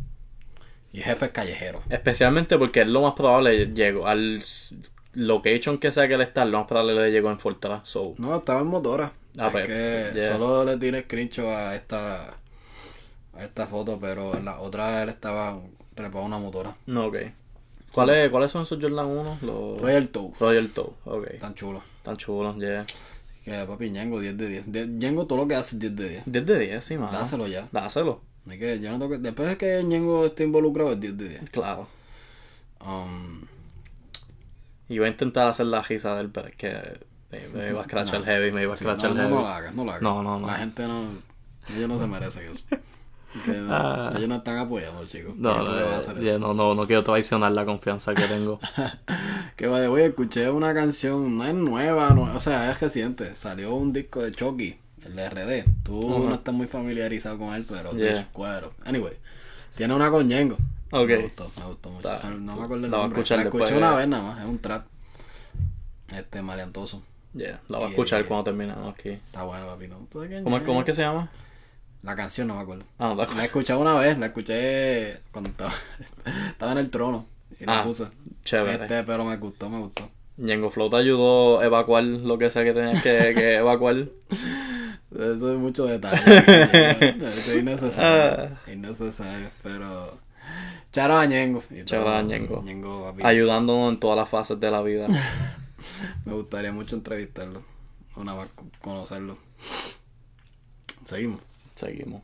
[0.91, 1.81] Y jefe es callejero.
[1.89, 4.41] Especialmente porque es lo más probable llegó al
[5.13, 7.81] location que sea que él está, lo más probable le llegó en Fortra.
[7.83, 9.11] So, No, estaba en motora.
[9.37, 10.33] Ah, es pues, que yeah.
[10.33, 12.33] solo le tiré screenshot a esta
[13.33, 15.59] a esta foto, pero en la otra él estaba
[15.95, 16.75] trepado una motora.
[16.87, 17.17] No, ok.
[17.93, 19.37] ¿Cuáles, ¿Cuáles son esos Jordan 1?
[19.41, 20.91] Los Royal Toe, Royal Toe.
[21.05, 21.27] Ok.
[21.39, 21.81] tan chulo.
[22.03, 22.85] Tan chulos, yeah.
[23.43, 24.71] Que papi, Ñengo 10 de 10.
[24.71, 26.23] De- Ñengo todo lo que hace es 10 de 10.
[26.25, 27.11] 10 de 10, sí, mano.
[27.11, 27.67] Dáselo ya.
[27.71, 28.21] Dáselo.
[28.47, 31.29] Es que yo no tengo que- Después de que Ñengo esté involucrado es 10 de
[31.29, 31.49] 10.
[31.49, 31.87] Claro.
[32.85, 33.41] Um,
[34.87, 36.99] Y iba a intentar hacer la risa de él, pero es que
[37.31, 39.33] me, me iba a scratchar heavy, me iba a sí, scratchar no, no, heavy.
[39.35, 40.01] no lo hagas, no lo hagas.
[40.01, 40.47] No, no, no.
[40.47, 41.09] La gente no...
[41.75, 42.63] Ellos no se merecen eso.
[43.45, 44.11] Que no- Ah.
[44.15, 45.35] Ellos no están apoyando, chicos.
[45.35, 46.39] No, ¿Por qué tú le vas a no, eso?
[46.39, 48.59] no, no, no quiero traicionar la confianza que tengo.
[49.55, 53.35] Que vaya, güey, escuché una canción, no es nueva, no- o sea, es reciente.
[53.35, 54.77] Salió un disco de Chucky,
[55.09, 55.65] el RD.
[55.83, 58.27] Tú no estás muy familiarizado con él, pero Yeah.
[58.31, 58.73] cuero.
[58.85, 59.13] Anyway,
[59.75, 60.57] tiene una con Ñengo.
[60.91, 61.07] Ok.
[61.07, 62.11] Me gustó, me gustó mucho.
[62.11, 63.23] O sea, no me acuerdo el la nombre.
[63.29, 64.85] La escuché una vez nada más, es un trap.
[66.15, 67.03] Este, maleantoso.
[67.33, 67.95] Yeah, la voy a Yeah.
[67.95, 69.09] escuchar cuando terminemos aquí.
[69.09, 69.95] Está bueno, papito.
[70.11, 70.63] ¿Tú sabes quién ¿Cómo?
[70.63, 71.29] ¿Cómo es que se llama?
[72.01, 72.85] La canción no me acuerdo.
[72.97, 75.73] Ah, no, La he escuchado una vez, la escuché cuando estaba,
[76.49, 77.25] estaba en el trono.
[77.59, 78.05] Y la Ah, puse.
[78.45, 78.83] chévere.
[78.85, 80.09] Este, pero me gustó, me gustó.
[80.37, 84.05] Ñengo Flow te ayudó a evacuar lo que sea que tenías que, que evacuar.
[85.11, 86.21] Eso es mucho detalle.
[87.17, 88.57] Eso es innecesario.
[88.65, 88.71] Ah.
[88.71, 89.49] Innecesario.
[89.63, 90.17] Pero.
[90.91, 91.63] Charo a Ñengo.
[91.69, 92.15] y Charo todo.
[92.15, 92.61] a Ñengo.
[92.63, 93.15] Ñengo.
[93.23, 95.07] Ayudándonos en todas las fases de la vida.
[96.25, 97.63] Me gustaría mucho entrevistarlo.
[98.15, 99.37] Una vez co- conocerlo.
[101.05, 101.41] Seguimos.
[101.75, 102.21] Seguimos.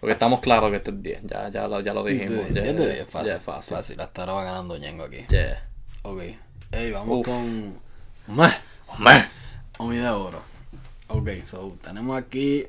[0.00, 1.20] Porque estamos claros que este es 10.
[1.24, 2.44] Ya, ya, lo, ya lo dijimos.
[2.48, 3.76] 10 de ya- 10, 10 de 10, fácil, ya, fácil.
[3.76, 4.00] fácil.
[4.00, 5.24] Hasta ahora va ganando Ñengo aquí.
[5.28, 5.68] Yeah.
[6.02, 6.20] Ok.
[6.72, 7.26] Ey, vamos Uf.
[7.26, 7.78] con.
[8.28, 8.50] Hombre,
[8.88, 9.24] Hombre.
[9.78, 10.40] Omi de oro.
[11.08, 12.64] Ok, so tenemos aquí.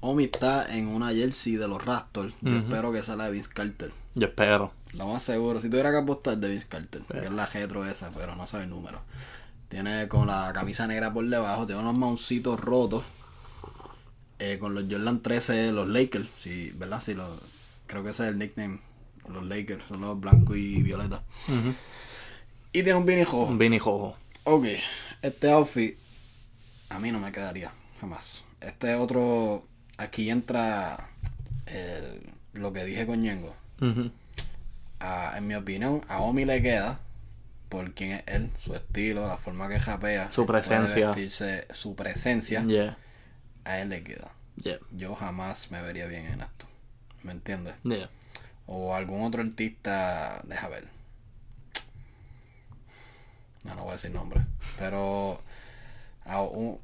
[0.00, 2.34] Omi está en una jersey de los Raptors.
[2.40, 3.92] Yo espero que sea la de Vince Carter.
[4.14, 4.72] Yo espero.
[4.94, 8.10] Lo más seguro, si tuviera que apostar de Vince Carter, que es la retro esa,
[8.10, 9.00] pero no sabe el número.
[9.68, 13.04] Tiene con la camisa negra por debajo, tiene unos mauncitos rotos.
[14.38, 17.00] eh, con los Jordan 13, los Lakers, sí, ¿verdad?
[17.00, 17.30] Sí, los,
[17.86, 18.80] creo que ese es el nickname.
[19.32, 21.22] Los Lakers, son los blancos y violeta.
[22.72, 23.44] Y tiene un beanie rojo.
[23.44, 24.16] Un Vini Jojo.
[24.44, 24.66] Ok,
[25.22, 25.96] este outfit
[26.88, 27.70] a mí no me quedaría,
[28.02, 28.42] jamás.
[28.60, 29.64] Este otro,
[29.96, 31.08] aquí entra
[31.66, 33.54] el- lo que dije con Ñengo.
[34.98, 36.98] A- en mi opinión, a Omi le queda
[37.68, 41.06] por quién es él, su estilo, la forma que japea, Su presencia.
[41.10, 42.98] vestirse, su presencia, Yeah.
[43.64, 44.32] a él le queda.
[44.56, 44.78] Yeah.
[44.90, 46.66] Yo jamás me vería bien en esto,
[47.22, 47.74] ¿me entiendes?
[47.84, 48.10] Yeah.
[48.66, 50.88] O algún otro artista, deja ver.
[53.62, 54.40] No, no voy a decir nombre.
[54.78, 55.40] Pero
[56.24, 56.78] a un,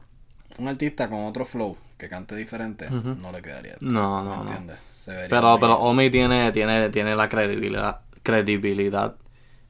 [0.58, 3.72] un artista con otro flow que cante diferente, no le quedaría.
[3.72, 4.50] esto, No, ¿Me no, no.
[4.50, 4.78] entiendes?
[4.90, 9.16] Se vería Pero, muy- pero Omi tiene, tiene, tiene la credibilidad, credibilidad,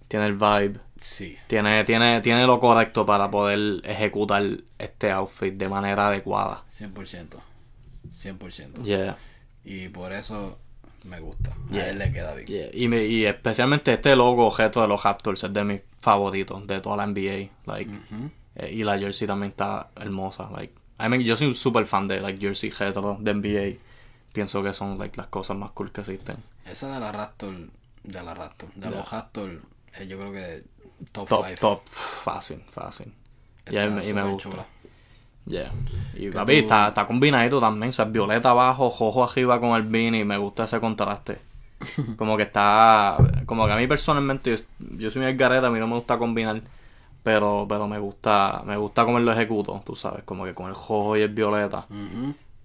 [0.09, 4.43] tiene el vibe, Sí, tiene, tiene, tiene lo correcto para poder ejecutar
[4.79, 6.65] este outfit de manera adecuada.
[6.71, 7.39] 100%.
[8.13, 8.83] 100%.
[8.85, 9.17] Yeah.
[9.65, 10.59] Y por eso
[11.05, 11.53] me gusta.
[11.71, 11.85] Yeah.
[11.85, 12.47] A él le queda bien.
[12.47, 12.69] Yeah.
[12.73, 16.81] Y, me- y especialmente este logo objeto de los Raptors es de mis favoritos de
[16.81, 17.51] toda la NBA.
[17.67, 17.91] Like,
[18.73, 20.49] y la jersey también está hermosa.
[20.51, 23.79] Like, I mean, yo soy un super fan de like, jersey retro de NBA.
[24.33, 26.37] Pienso que son like, las cosas más cool que existen.
[26.67, 27.55] Esa de la Raptor,
[28.03, 29.61] de la Raptor, de los Raptor,
[29.99, 30.65] eh, yo creo que
[31.13, 31.61] top Top, 5.
[31.61, 33.13] top, fácil, fácil.
[33.71, 34.51] Y, ahí me- y me gusta.
[34.51, 34.67] chula.
[35.47, 35.73] Yeah.
[36.15, 37.89] Y papi, tú- está, está combinadito también.
[37.89, 40.25] O sea, violeta abajo, rojo arriba con el beanie.
[40.25, 41.39] Me gusta ese contraste.
[42.19, 43.17] Como que está.
[43.47, 44.65] Como que a mí personalmente, yo,
[44.99, 46.61] yo soy muy gareta, a mí no me gusta combinar.
[47.23, 50.75] Pero, pero me gusta, me gusta cómo lo ejecuto, tú sabes, como que con el
[50.75, 51.87] rojo y el violeta.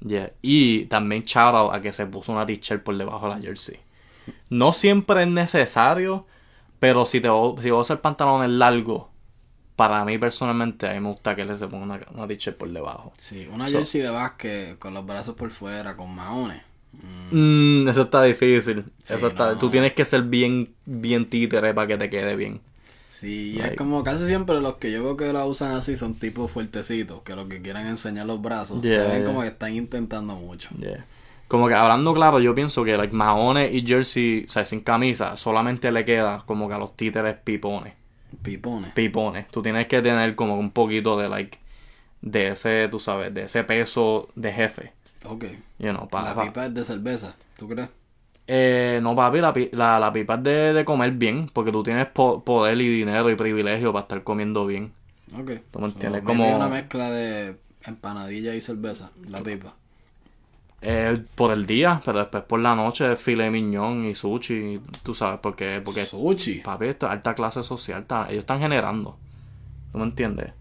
[0.06, 0.32] Yeah.
[0.42, 3.78] Y también shout out a que se puso una t-shirt por debajo de la jersey.
[4.50, 6.26] No siempre es necesario,
[6.80, 9.06] pero si te si voy a usar pantalones largos,
[9.76, 12.70] para mí personalmente, a mí me gusta que le se ponga una, una t-shirt por
[12.70, 13.12] debajo.
[13.18, 16.62] Sí, una So- jersey de básquet con los brazos por fuera, con maones.
[16.94, 18.86] Mm, Mm, eso está difícil.
[19.02, 19.58] Sí, eso está, no.
[19.58, 22.62] Tú tienes que ser bien, bien títere para que te quede bien.
[23.13, 26.15] Sí, Like- es como casi siempre los que yo veo que la usan así son
[26.15, 28.82] tipos fuertecitos, que lo que quieren enseñar los brazos.
[28.82, 29.26] Yeah, se ven yeah.
[29.28, 30.69] como que están intentando mucho.
[30.80, 31.06] Yeah.
[31.47, 35.38] Como que hablando claro, yo pienso que like, maones y jersey, o sea, sin camisa,
[35.38, 37.93] solamente le queda como que a los títeres pipones.
[38.41, 38.91] Pipones.
[38.93, 39.47] pipones.
[39.49, 41.60] Tú tienes que tener como un poquito de like
[42.21, 44.91] de ese, tú sabes, de ese peso de jefe.
[45.26, 45.45] Ok.
[45.78, 47.89] You know, la pa- pipa es de cerveza, ¿tú crees?
[48.47, 52.08] Eh, no, papi, la, la, la pipa es de, de comer bien, porque tú tienes
[52.08, 54.91] po- poder y dinero y privilegio para estar comiendo bien.
[55.39, 55.51] Ok.
[55.71, 59.75] Tú me So, entiendes, maybe como- una mezcla de empanadilla y cerveza, la pipa.
[60.82, 65.39] Eh, por el día, pero después por la noche filet miñón y sushi, tú sabes,
[65.41, 66.60] porque, porque Sushi.
[66.60, 69.17] papi, esto es alta clase social, está- ellos están generando.
[69.91, 70.51] ¿Tú me entiendes?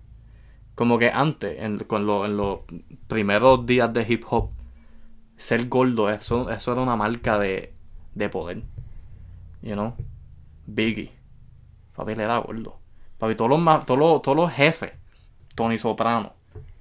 [0.77, 2.61] Como que antes, en, con lo- en los
[3.09, 4.51] primeros días de hip hop,
[5.43, 7.73] ser gordo, eso, eso era una marca de,
[8.15, 8.63] de poder.
[9.61, 9.95] You know?
[10.67, 11.11] Biggie.
[11.97, 12.79] Papi, él era gordo.
[13.19, 14.93] Papi, todos los, todos todos los jefes,
[15.55, 16.35] Tony Soprano,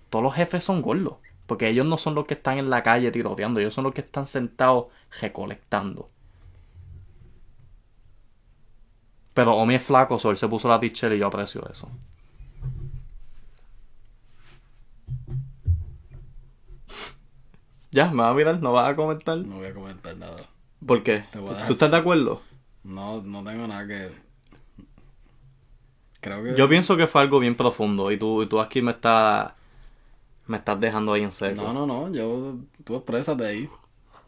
[0.09, 1.15] todos los jefes son gordos.
[1.47, 4.01] Porque ellos no son los que están en la calle tiroteando, ellos son los que
[4.01, 4.85] están sentados
[5.19, 6.09] recolectando.
[9.33, 11.89] Pero Omi es flaco, so él se puso la t-shirt y yo aprecio eso.
[17.91, 19.37] Ya, me vas a mirar, no vas a comentar.
[19.37, 20.45] No voy a comentar nada.
[20.85, 21.25] ¿Por qué?
[21.31, 22.41] ¿Tú, estás de acuerdo?
[22.83, 24.11] No, no tengo nada que.
[26.21, 26.55] Creo que.
[26.55, 29.51] Yo pienso que fue algo bien profundo y tú, y tú aquí me estás
[30.47, 31.61] me estás dejando ahí en seco.
[31.61, 32.11] No, no, no.
[32.13, 32.57] Yo.
[32.83, 33.69] Tú exprésate ahí.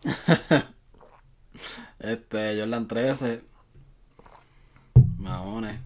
[1.99, 3.43] este, Jordan 13.
[5.17, 5.79] Mahones.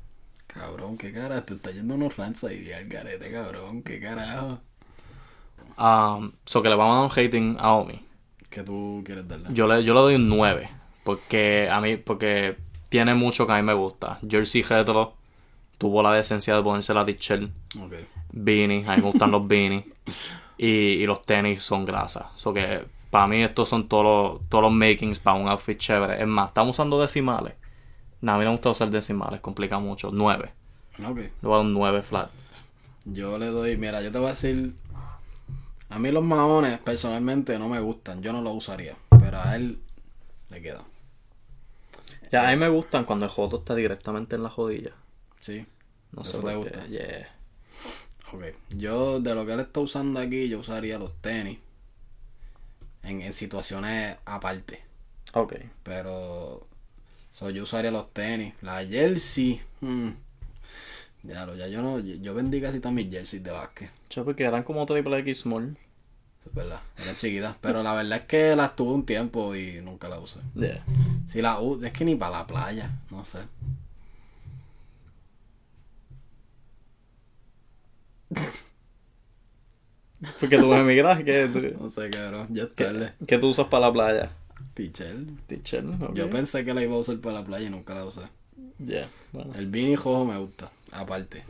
[0.46, 1.46] Cabrón, qué cara.
[1.46, 3.82] Te está yendo unos rants ahí al garete, cabrón.
[3.84, 4.60] Qué carajo.
[5.78, 8.02] Um, so que le vamos a dar un hating a Omi.
[8.50, 9.50] ¿Qué tú quieres darle?
[9.52, 10.70] Yo le, yo le doy un 9.
[11.04, 12.58] Porque a mí, porque
[12.90, 14.20] tiene mucho que a mí me gusta.
[14.28, 15.16] Jersey Retro
[15.78, 17.50] tuvo la decencia de ponerse la t-shirt.
[17.80, 17.94] Ok.
[18.32, 19.86] Beanie, a mí me gustan los beanies.
[20.58, 22.32] Y, y los tenis son grasa.
[22.36, 26.22] So que para mí estos son todos los, todos los makings para un outfit chévere.
[26.22, 27.54] Es más, estamos usando decimales.
[27.54, 27.60] A mí
[28.22, 30.10] no me gusta usar decimales, complica mucho.
[30.12, 30.52] 9.
[31.08, 31.18] Ok.
[31.18, 32.30] Le voy a dar un 9 flat.
[33.06, 33.78] Yo le doy.
[33.78, 34.74] Mira, yo te voy a decir.
[35.90, 38.22] A mí los mahones personalmente no me gustan.
[38.22, 38.96] Yo no los usaría.
[39.20, 39.82] Pero a él
[40.50, 40.84] le queda.
[42.32, 44.92] Ya, a mí me gustan cuando el joto está directamente en la jodilla.
[45.40, 45.66] Sí.
[46.12, 46.56] No sé te qué.
[46.56, 46.86] gusta.
[46.88, 47.30] Yeah.
[48.34, 48.44] Ok.
[48.76, 51.60] Yo, de lo que él está usando aquí, yo usaría los tenis.
[53.04, 54.84] En, en situaciones aparte.
[55.34, 55.56] Ok.
[55.84, 56.68] Pero.
[57.32, 58.54] So, yo usaría los tenis.
[58.62, 59.62] La jersey.
[59.82, 60.10] hmm,
[61.28, 62.00] Ya, lo, ya yo no.
[62.00, 63.90] Yo vendí casi todas mis jerseys de básquet.
[64.10, 65.78] Yo porque eran como triple X small.
[66.46, 66.80] Es verdad.
[66.98, 67.56] Eran chiquitas.
[67.60, 70.40] Pero la verdad es que las tuve un tiempo y nunca las usé.
[70.56, 70.84] Yeah.
[71.28, 73.40] Si la u- es que ni para la playa, no sé.
[80.40, 82.48] Porque tú me migras, ¿qué, tú- No sé, cabrón.
[82.50, 83.14] Ya es tarde.
[83.28, 84.32] qué tú usas para la playa?
[84.74, 85.38] Pichel.
[85.48, 86.14] Teacher, ok.
[86.16, 88.22] Yo pensé que la iba a usar para la playa y nunca la usé.
[88.80, 89.54] Yeah, bueno.
[89.56, 91.44] El beanie rojo me gusta, aparte.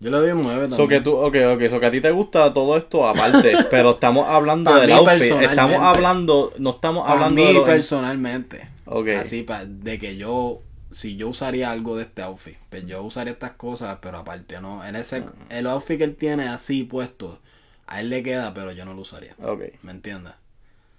[0.00, 0.76] Yo le doy un 9 también.
[0.76, 3.90] So que tú, ok, ok, so que a ti te gusta todo esto aparte, pero
[3.92, 5.50] estamos hablando del outfit, personalmente.
[5.50, 8.68] estamos hablando, no estamos Para hablando mí de lo- personalmente.
[8.86, 9.08] Ok.
[9.20, 10.60] Así, pa- de que yo,
[10.92, 14.84] si yo usaría algo de este outfit, pues yo usaría estas cosas, pero aparte, ¿no?
[14.86, 17.40] En ese, el outfit que él tiene así puesto,
[17.88, 19.34] a él le queda, pero yo no lo usaría.
[19.42, 20.32] Ok, ¿Me entiendes?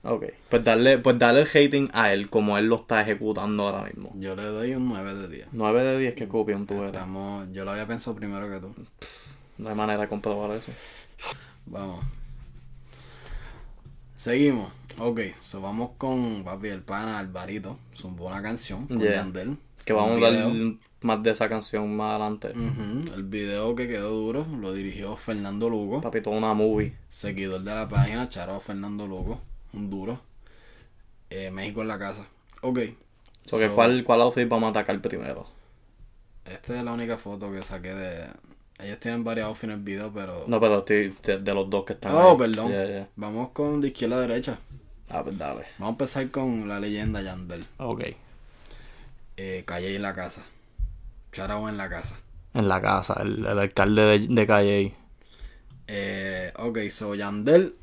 [0.03, 0.25] Ok.
[0.49, 4.11] Pues darle, pues darle el hating a él como él lo está ejecutando ahora mismo.
[4.15, 5.47] Yo le doy un 9 de 10.
[5.51, 6.87] 9 de 10 que copian tú eres.
[6.87, 8.73] Estamos, yo lo había pensado primero que tú.
[9.57, 10.71] No hay manera de comprobar eso.
[11.65, 12.03] Vamos.
[14.15, 14.71] Seguimos.
[14.97, 17.77] Ok, so vamos con papi el pana Alvarito.
[17.95, 19.15] Zumbó una canción con Yeah.
[19.15, 19.57] Yandel.
[19.85, 20.51] Que vamos a hablar
[21.01, 22.51] más de esa canción más adelante.
[23.15, 26.93] El video que quedó duro lo dirigió Fernando Lugo, Papi, toda una movie.
[27.09, 29.39] seguidor de la página, charo Fernando Lugo,
[29.73, 30.19] un duro.
[31.29, 32.25] Eh, México en la casa.
[32.61, 32.79] Ok.
[33.45, 35.47] So que so, ¿cuál, ¿Cuál outfit vamos a atacar primero?
[36.45, 38.27] Esta es la única foto que saqué de...
[38.79, 40.45] Ellos tienen varios outfits en el video, pero...
[40.47, 42.37] No, pero estoy de, de los dos que están oh, ahí.
[42.37, 42.71] perdón.
[42.71, 43.07] Yeah, yeah.
[43.15, 44.57] Vamos con de izquierda a derecha.
[45.09, 45.65] Ah, pues dale.
[45.77, 47.65] Vamos a empezar con la leyenda Yandel.
[47.77, 48.03] Ok.
[49.37, 50.43] Eh, Calle en la casa.
[51.31, 52.15] Charao en la casa.
[52.53, 54.95] En la casa, el, el alcalde de, de Calle.
[55.87, 57.75] Eh, ok, so Yandel,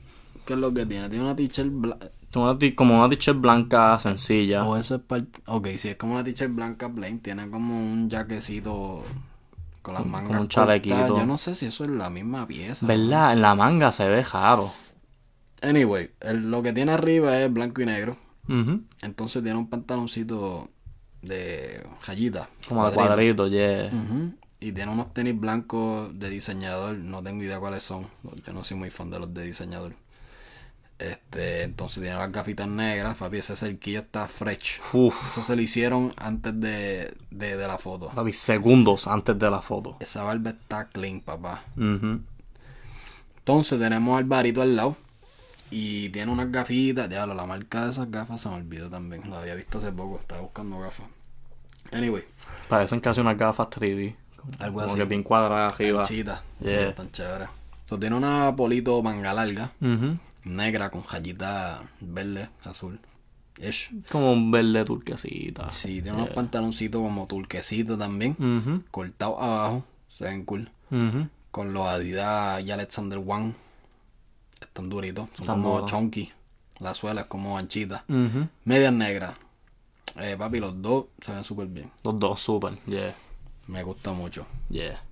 [0.47, 1.09] ¿qué es lo que tiene?
[1.11, 1.99] Tiene una t-shirt bla-
[2.35, 4.65] Una ti- como una t-shirt blanca sencilla.
[4.65, 5.41] O eso es parte...
[5.47, 9.03] Ok, si es como una t-shirt blanca plain, tiene como un jaquecito
[9.83, 10.55] con las mangas un cortas.
[10.55, 11.19] chalequito.
[11.19, 12.87] Yo no sé si eso es la misma pieza.
[12.87, 13.33] ¿Verdad?
[13.35, 14.73] En la manga se ve raro.
[15.63, 18.17] Anyway, el- lo que tiene arriba es blanco y negro.
[19.03, 20.69] Entonces tiene un pantaloncito
[21.23, 22.49] de rayita.
[22.69, 23.49] Como de cuadrito.
[23.49, 23.91] yeah.
[24.61, 28.07] Y tiene unos tenis blancos de diseñador, no tengo idea cuáles son.
[28.47, 29.95] Yo no soy muy fan de los de diseñador.
[30.99, 34.81] Este, entonces tiene las gafitas negras, papi, ese cerquillo está fresh.
[34.95, 35.33] Uf.
[35.33, 38.09] Eso se lo hicieron antes de, de, de la foto.
[38.15, 39.97] Papi, segundos antes de la foto.
[40.01, 41.65] Esa barba está clean, papá.
[43.39, 44.97] Entonces tenemos al barito al lado.
[45.71, 47.09] Y tiene unas gafitas.
[47.09, 49.29] Diablo, la marca de esas gafas se me olvidó también.
[49.31, 50.19] La había visto hace poco.
[50.21, 51.07] Estaba buscando gafas.
[51.93, 52.25] Anyway,
[52.69, 54.17] Parecen casi unas gafas 3D.
[54.37, 54.97] Como, Algo como así.
[54.97, 56.05] que bien cuadradas arriba.
[56.05, 56.43] chita.
[56.61, 56.95] Yeah.
[56.95, 57.47] Tan chévere.
[57.85, 59.73] So, tiene una polito manga larga.
[59.81, 60.19] Ujú.
[60.47, 63.01] Negra con rayita verde, azul.
[63.61, 63.91] Ish.
[64.13, 65.71] Como un verde turquesita.
[65.71, 68.33] Sí, tiene unos pantaloncitos como turquesitos también.
[68.39, 68.83] Ujú.
[68.91, 69.85] Cortados abajo.
[70.09, 70.71] Se ven cool.
[71.51, 73.55] Con los Adidas y Alexander One.
[74.61, 75.29] Están duritos.
[75.35, 75.91] Son Están como duros.
[75.91, 76.33] chunky.
[76.79, 78.05] La suela es como anchita.
[78.65, 79.35] Medias negras.
[80.17, 81.91] Eh, papi, los dos se ven súper bien.
[82.05, 82.79] Los dos, super.
[82.87, 83.15] Yeah.
[83.67, 84.47] Me gusta mucho.
[84.69, 85.03] Yeah.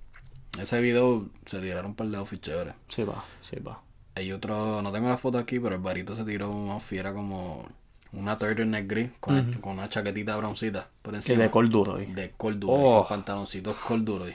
[0.58, 2.74] Ese video se tiraron un par de outfits chéveres.
[2.88, 3.82] Sí va, sí va.
[4.16, 7.66] Hay otro, no tengo la foto aquí, pero el barito se tiró una fiera como
[8.12, 11.42] una turtleneck gris con, con una chaquetita broncita por Y encima.
[11.42, 12.06] de col duro ahí.
[12.06, 13.08] de col duro, Oh.
[13.08, 14.28] pantaloncitos col duro.
[14.28, 14.34] y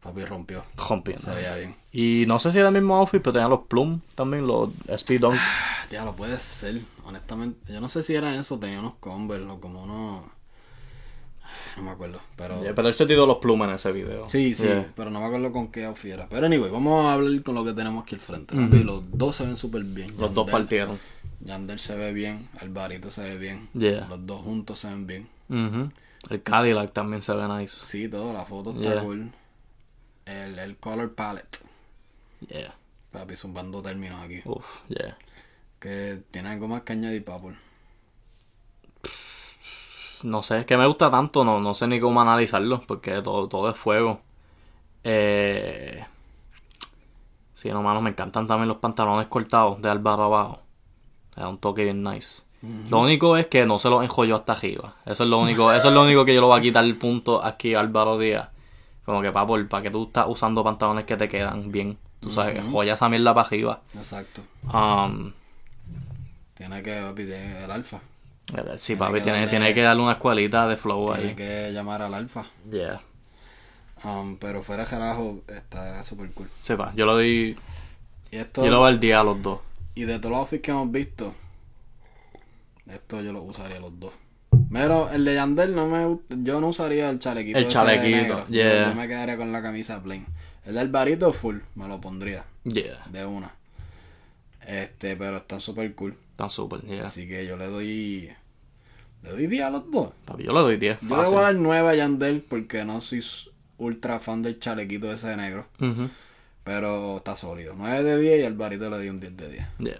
[0.00, 0.62] papi rompió.
[0.76, 1.22] Rompiendo.
[1.24, 1.74] Se veía bien.
[1.90, 5.20] Y no sé si era el mismo outfit, pero tenía los plum también, los Speed
[5.20, 5.36] Dunk.
[5.90, 7.72] Ya lo puede ser, honestamente.
[7.72, 10.24] Yo no sé si era eso, tenía unos Converse o como unos.
[11.76, 12.62] No me acuerdo, pero.
[12.62, 14.28] Yeah, pero él se tiró los plum en ese video.
[14.28, 14.92] Sí, sí, Yeah.
[14.94, 16.28] pero no me acuerdo con qué outfit era.
[16.28, 18.54] Pero anyway, vamos a hablar con lo que tenemos aquí al frente.
[18.54, 20.12] Los dos se ven súper bien.
[20.18, 20.98] Los dos partieron.
[21.40, 23.68] Yandel se ve bien, Alvarito se ve bien.
[23.74, 24.06] Yeah.
[24.08, 25.28] Los dos juntos se ven bien.
[26.30, 27.76] El Cadillac también se ve nice.
[27.86, 29.30] Sí, todo, la foto está cool.
[30.26, 31.58] El, el color palette.
[32.48, 32.74] Yeah.
[33.12, 34.42] Papi, zumbando términos aquí.
[34.44, 35.16] Uf, yeah.
[35.78, 37.52] Que tiene algo más que añadir, papo.
[40.22, 43.48] No sé, es que me gusta tanto, no, no sé ni cómo analizarlo, porque todo,
[43.48, 44.20] todo es fuego.
[45.04, 46.04] Eh...
[47.54, 50.60] Sí, no, mano, me encantan también los pantalones cortados de Álvaro abajo.
[51.36, 52.42] Es un toque bien nice.
[52.90, 54.94] Lo único es que no se los enjolló hasta arriba.
[55.06, 56.96] Eso es lo único, eso es lo único que yo le voy a quitar el
[56.96, 58.48] punto aquí a Álvaro Díaz.
[59.04, 61.98] Como que, papo, para que tú estás usando pantalones que te quedan bien.
[62.20, 63.80] Tú sabes, joya esa mierda para arriba.
[63.94, 64.42] Exacto.
[64.72, 65.32] Um,
[66.54, 66.98] Tiene que,
[67.64, 68.00] el alfa.
[68.76, 71.34] Sí, Tiene papi, que tiene, darle- tiene que darle una escuelita de flow Tiene ahí.
[71.34, 72.44] que llamar al alfa.
[72.70, 73.00] Yeah.
[74.04, 76.48] Um, pero fuera de carajo, está súper cool.
[76.62, 77.56] Sí, pa, yo le doy.
[78.30, 79.60] Esto, Yo le doy el día a los dos.
[79.94, 81.34] y de todos los outfits que hemos visto,
[82.86, 84.12] esto yo lo usaría los dos.
[84.72, 87.58] Pero el de Yandel no me yo no usaría el chalequito.
[87.58, 88.38] El chalequito, negro.
[88.48, 88.88] Yo- yeah.
[88.90, 90.26] Yo, me quedaría con la camisa plain.
[90.64, 93.02] El del barito full, me lo pondría Yeah.
[93.10, 93.50] de una.
[94.66, 96.14] Este, pero están súper cool.
[96.38, 97.04] Están súper, yeah.
[97.06, 98.30] Así que yo le doy.
[99.24, 100.12] Le doy 10 a los dos.
[100.24, 101.00] Papi, yo le doy 10.
[101.00, 103.24] Yo le voy a dar 9 a Yandel porque no soy
[103.76, 105.66] ultra fan del chalequito ese de negro.
[106.62, 107.74] Pero está sólido.
[107.76, 109.66] 9 de 10 y al barito le di un 10 de 10.
[109.78, 109.98] Yeah.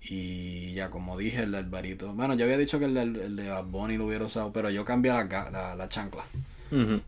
[0.00, 2.12] Y ya como dije, el del barito.
[2.12, 4.70] Bueno, yo había dicho que el, del, el de Bad Bunny lo hubiera usado, pero
[4.70, 6.24] yo cambié la, la, la chancla.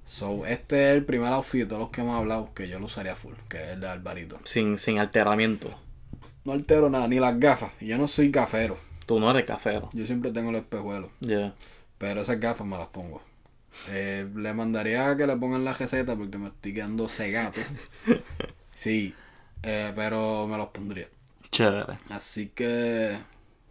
[0.04, 2.86] So, este es el primer outfit de todos los que hemos hablado que yo lo
[2.86, 4.38] usaría full, que es el de Alvarito.
[4.44, 5.68] Sin, sin alteramiento.
[6.44, 7.72] No altero nada, ni las gafas.
[7.80, 8.76] Yo no soy gafero.
[9.06, 9.88] Tú no eres cafero.
[9.92, 11.10] Yo siempre tengo los espejuelos.
[11.20, 11.54] Yeah.
[11.98, 13.20] Pero esas gafas me las pongo.
[13.90, 17.60] Eh, le mandaría que le pongan la receta porque me estoy quedando cegato.
[18.78, 19.12] Sí,
[19.64, 21.08] eh, pero me los pondría.
[21.50, 21.98] Chévere.
[22.10, 23.18] Así que,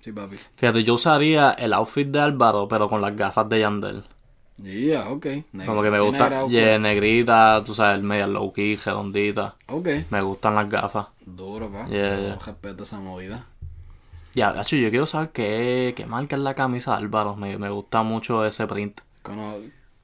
[0.02, 0.36] sí, papi.
[0.58, 4.04] Fíjate, yo usaría el outfit de Álvaro, pero con las gafas de Yandel.
[4.62, 5.28] Yeah, ok.
[5.66, 6.30] Como que me gusta.
[6.30, 6.48] negra.
[6.48, 9.56] Yeah, negrita, tú sabes, media low key, redondita.
[9.68, 9.88] Ok.
[10.10, 11.08] Me gustan las gafas.
[11.26, 11.88] Duro, pa.
[11.88, 12.40] Yeah, yeah.
[12.44, 13.46] respeto esa movida.
[14.34, 17.36] Ya, gacho, yo quiero saber qué, qué marca es la camisa de Álvaro.
[17.36, 19.02] Me, me gusta mucho ese print.
[19.24, 19.58] Cono-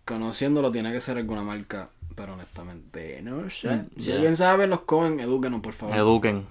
[0.05, 3.85] conociéndolo tiene que ser alguna marca, pero honestamente, no sé.
[3.97, 4.15] Si yeah.
[4.15, 5.95] alguien sabe, los comen, edúquenos, por favor.
[5.95, 6.45] Eduquen.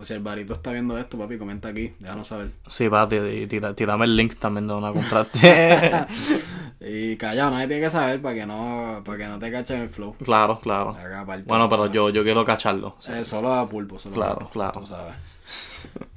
[0.00, 2.52] O si el barito está viendo esto, papi, comenta aquí, déjanos saber.
[2.68, 3.16] Sí, papi,
[3.48, 6.06] tira- tírame el link también de donde compraste.
[6.82, 9.90] Y callado, nadie tiene que saber para que no, para que no te cachen el
[9.90, 10.14] flow.
[10.24, 10.96] claro, claro.
[11.26, 11.92] Parte, Bueno, pero sabes.
[11.94, 12.96] yo, yo quiero cacharlo.
[13.06, 14.80] Eh, solo a pulpo, solo a Claro, pulpo, claro.
[14.80, 15.14] Tú sabes.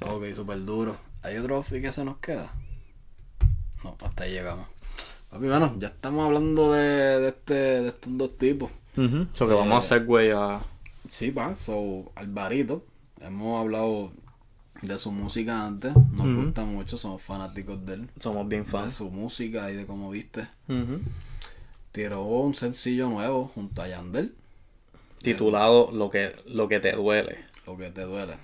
[0.00, 0.96] ok, súper duro.
[1.22, 2.50] ¿Hay otro outfit que se nos queda?
[3.82, 4.66] No, hasta ahí llegamos.
[5.28, 8.70] Papi, bueno, ya estamos hablando de, de, este, de estos dos tipos.
[8.96, 9.26] Ujú.
[9.34, 10.60] So que vamos a hacer, güey, a...
[11.06, 12.86] Sí, pa, so, Alvarito.
[13.20, 14.12] Hemos hablado
[14.82, 15.94] de su música antes.
[16.12, 18.10] Nos gusta mucho, somos fanáticos de él.
[18.20, 18.94] Somos bien De fans.
[18.94, 20.46] su música y de cómo viste.
[21.92, 24.34] Tiró un sencillo nuevo junto a Yandel.
[25.22, 27.38] Titulado lo que, lo que te duele.
[27.66, 28.34] lo que te duele.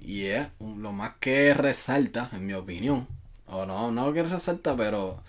[0.00, 3.08] Y es lo más que resalta, en mi opinión,
[3.46, 5.20] o no, no que resalta, pero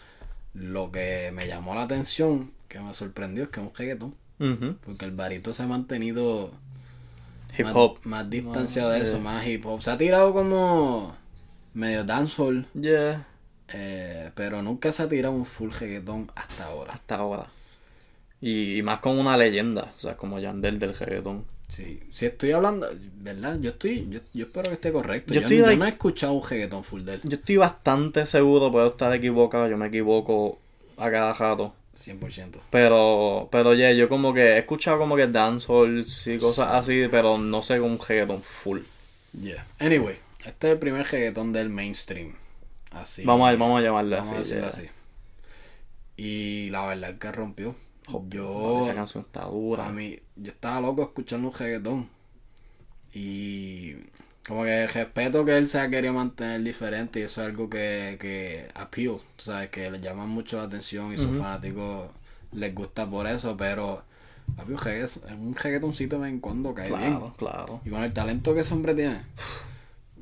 [0.54, 4.14] lo que me llamó la atención, que me sorprendió, es que es un reggaetón.
[4.86, 6.52] Porque el barito se ha mantenido
[7.60, 7.98] Hip más, hop.
[8.04, 9.04] más distanciado de eh.
[9.04, 9.82] eso, más hip hop.
[9.82, 11.16] Se ha tirado como
[11.74, 13.26] medio dancehall, Yeah.
[13.70, 16.94] eh, pero nunca se ha tirado un full reggaetón hasta ahora.
[16.94, 17.48] Hasta ahora.
[18.42, 19.92] Y, y más con una leyenda.
[19.96, 21.46] O sea, como Yandel del reggaetón.
[21.68, 23.60] Sí, si estoy hablando, ¿verdad?
[23.60, 25.34] Yo estoy, yo, yo espero que esté correcto.
[25.36, 27.22] Yo Yo, estoy yo like- no he escuchado un reggaetón full de él.
[27.24, 30.58] Yo estoy bastante seguro, puedo estar equivocado, yo me equivoco
[30.98, 31.76] a cada rato.
[32.00, 32.60] 100%.
[32.70, 37.38] Pero, pero yeah, yo como que he escuchado como que dancehall y cosas así, pero
[37.38, 38.82] no sé con un reggaeton full.
[39.40, 39.66] Yeah.
[39.80, 42.36] Anyway, este es el primer reggaetón del mainstream.
[42.92, 43.24] Así.
[43.24, 44.56] Vamos a, vamos a llamarle vamos a así.
[44.56, 44.70] decirlo yeah.
[44.70, 44.90] así.
[46.18, 47.76] Y la verdad es que rompió.
[48.30, 49.86] Yo, Esa canción está dura.
[49.86, 52.10] a mí, yo estaba loco escuchando un reggaetón.
[53.14, 53.94] Y
[54.50, 58.18] como que respeto que él se ha querido mantener diferente y eso es algo que,
[58.20, 62.10] que appeal, sabes, que le llama mucho la atención y sus fanáticos
[62.52, 64.04] les gusta por eso, pero
[64.58, 67.00] papi, un, reggae- un reggaetoncito de vez en cuando cae bien.
[67.00, 67.82] Claro, claro.
[67.86, 69.22] Y con el talento que ese hombre tiene,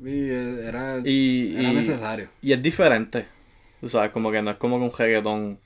[0.04, 2.28] era, Y, era y- necesario.
[2.42, 3.26] Y es diferente.
[3.80, 5.58] Tú sabes, como que no es como que un reggaetón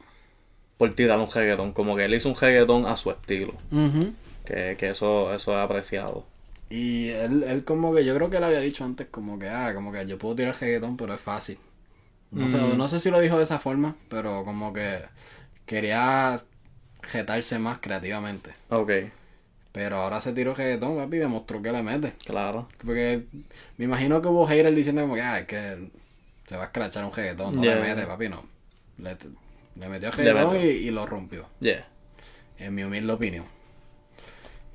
[0.79, 1.73] por tirar un reggaetón.
[1.73, 3.55] Como que él hizo un reggaetón a su estilo.
[4.45, 6.27] Que, que eso, eso es apreciado.
[6.75, 9.73] Y él, él como que, yo creo que él había dicho antes como que, ah,
[9.75, 11.59] como que yo puedo tirar reggaetón, pero es fácil.
[12.31, 15.01] No, sé, no sé si lo dijo de esa forma, pero como que
[15.67, 16.43] quería
[17.13, 18.53] retarse más creativamente.
[18.71, 18.91] Ok,
[19.73, 22.15] Pero ahora se tiró reggaetón, papi, y demostró que le mete.
[22.25, 22.69] claro.
[22.85, 23.25] Porque
[23.77, 25.89] me imagino que hubo haters diciendo como que, ah, es que
[26.47, 27.75] se va a escrachar un reggaetón, no Yeah.
[27.77, 28.45] le mete, papi, no.
[28.99, 29.17] Le,
[29.77, 31.87] le metió reggaetón y, y lo rompió, Yeah.
[32.59, 33.45] en mi humilde opinión.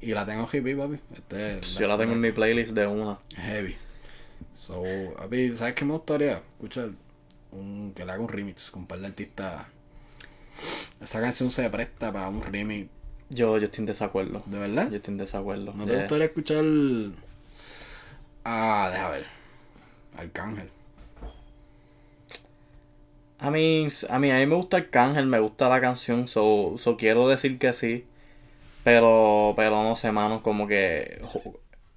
[0.02, 1.00] Y la tengo hippie, papi.
[1.14, 3.18] Este, Yo la tengo en mi playlist de una.
[3.36, 3.76] Heavy.
[4.54, 4.84] So,
[5.18, 6.34] papi, ¿sabes qué me gustaría?
[6.56, 6.90] Escuchar
[7.52, 9.66] un, que le haga un remix con un par de artistas.
[11.02, 12.90] Esa canción se presta para un remix,
[13.30, 14.42] Yo, yo estoy en desacuerdo.
[14.46, 14.90] ¿de verdad?
[14.90, 15.74] Yo estoy en desacuerdo.
[15.74, 16.00] ¿No te Yeah.
[16.02, 16.64] gustaría escuchar.
[18.44, 19.26] Ah, deja ver.
[20.16, 20.70] Arcángel.
[23.40, 26.98] A mí, a mí, a mí me gusta Arcángel, me gusta la canción, so, so
[26.98, 28.06] quiero decir que sí.
[28.88, 31.20] Pero, pero no sé, mano, como que.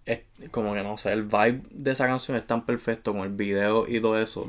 [0.04, 3.28] Es, como que no sé, el vibe de esa canción es tan perfecto con el
[3.28, 4.48] video y todo eso.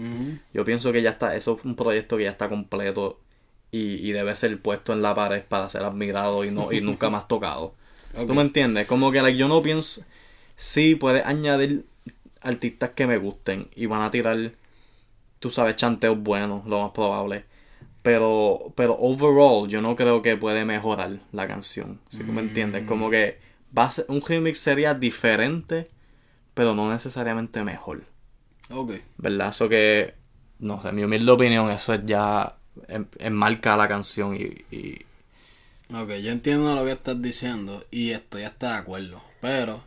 [0.52, 3.20] Yo pienso que ya está, eso es un proyecto que ya está completo
[3.70, 7.12] y, y debe ser puesto en la pared para ser admirado y no y nunca
[7.12, 7.76] más tocado.
[8.18, 8.26] Ok.
[8.26, 8.88] ¿Tú me entiendes?
[8.88, 10.02] Como que like, yo no pienso.
[10.56, 11.86] Sí, puedes añadir
[12.42, 14.52] artistas que me gusten y van a tirar,
[15.38, 17.46] tú sabes, chanteos buenos, lo más probable.
[18.04, 22.00] Pero, pero overall, yo no creo que puede mejorar la canción.
[22.10, 22.84] ¿Sí tú me entiendes?
[22.84, 23.40] Como que
[23.78, 25.88] va a ser, un remix sería diferente,
[26.56, 28.04] pero no necesariamente mejor.
[28.70, 28.92] Ok.
[29.18, 29.50] ¿Verdad?
[29.50, 30.16] Eso que,
[30.60, 32.56] no sé, en mi humilde opinión, eso es ya
[32.88, 35.06] en- enmarca la canción y, y
[35.94, 39.22] Ok, yo entiendo lo que estás diciendo y estoy hasta de acuerdo.
[39.42, 39.84] Pero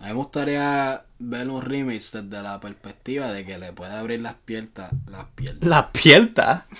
[0.00, 4.20] a mí me gustaría ver un remix desde la perspectiva de que le puede abrir
[4.20, 4.90] las piernas.
[5.10, 5.62] Las piernas.
[5.62, 6.66] la pierna.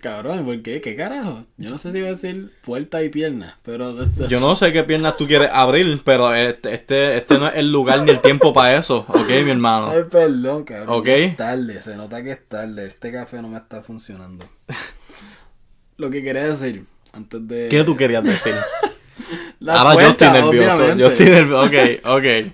[0.00, 0.80] Cabrón, ¿por qué?
[0.80, 1.44] ¿Qué carajo?
[1.56, 3.94] Yo no sé si iba a decir puerta y pierna, pero...
[4.28, 7.72] Yo no sé qué piernas tú quieres abrir, pero este, este, este no es el
[7.72, 9.90] lugar ni el tiempo para eso, ¿ok, mi hermano?
[9.90, 11.00] Ay, perdón, cabrón.
[11.00, 11.08] Ok.
[11.08, 12.86] Es tarde, se nota que es tarde.
[12.86, 14.46] Este café no me está funcionando.
[15.96, 17.68] Lo que quería decir, antes de...
[17.68, 18.54] ¿Qué tú querías decir?
[19.60, 21.02] La Ahora yo estoy nervioso, obviamente.
[21.02, 21.74] yo estoy nervioso, ok,
[22.16, 22.52] ok.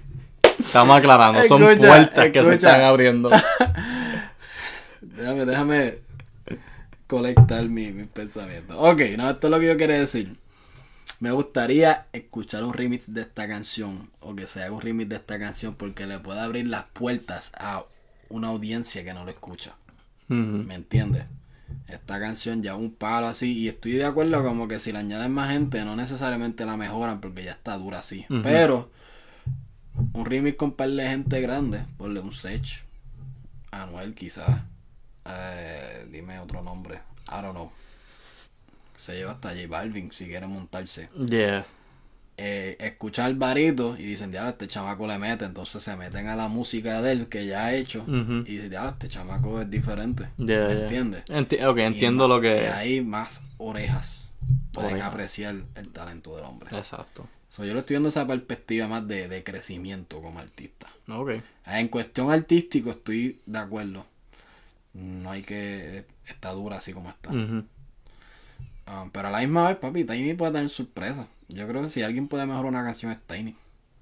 [0.58, 3.30] Estamos aclarando, son Escucha, puertas que se están abriendo.
[5.00, 5.98] Déjame, déjame
[7.06, 8.76] colectar mi- mis pensamientos.
[8.78, 10.36] Ok, no, esto es lo que yo quería decir.
[11.20, 15.16] Me gustaría escuchar un remix de esta canción, o que se haga un remix de
[15.16, 17.84] esta canción, porque le puede abrir las puertas a
[18.28, 19.74] una audiencia que no lo escucha.
[20.28, 21.24] ¿Me entiendes?
[21.88, 25.32] Esta canción ya un palo así, y estoy de acuerdo como que si le añaden
[25.32, 28.26] más gente, no necesariamente la mejoran, porque ya está dura así.
[28.42, 28.90] Pero,
[30.12, 32.84] un remix con par de gente grande, ponle un Sech,
[33.70, 34.62] Anuel quizás,
[35.26, 37.70] eh, dime otro nombre, I don't know.
[38.96, 41.10] Se lleva hasta J Balvin si quiere montarse.
[41.14, 41.66] Yeah.
[42.38, 46.48] Eh, escuchar Barito y dicen, diablo, este chamaco le mete, entonces se meten a la
[46.48, 50.28] música de él que ya ha hecho y dicen, diablo, este chamaco es diferente.
[50.36, 50.82] Yeah, ¿Me yeah.
[50.82, 51.24] entiendes?
[51.26, 52.64] Enti- ok, entiendo lo que...
[52.64, 54.32] Y ahí más orejas
[54.72, 55.12] pueden Orejas.
[55.12, 56.76] apreciar el talento del hombre.
[56.76, 57.26] Exacto.
[57.48, 60.88] So, yo lo estoy viendo esa perspectiva más de, de crecimiento como artista.
[61.08, 61.30] Ok.
[61.66, 64.04] En cuestión artístico estoy de acuerdo.
[64.92, 66.04] No hay que...
[66.26, 67.30] Está dura así como está.
[67.30, 67.62] Um,
[69.10, 71.26] pero a la misma vez, papi, Tiny puede tener sorpresa.
[71.48, 73.54] Yo creo que si alguien puede mejorar una canción es Tiny.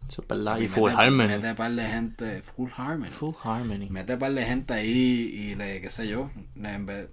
[0.09, 0.59] Eso es verdad.
[0.59, 1.29] Y Full Harmony.
[1.29, 2.43] Mete par de gente...
[2.43, 3.11] Full Harmony.
[3.11, 3.89] Full Harmony.
[3.91, 4.89] Mete par de gente ahí
[5.33, 7.09] y le, qué sé yo, le- en vez,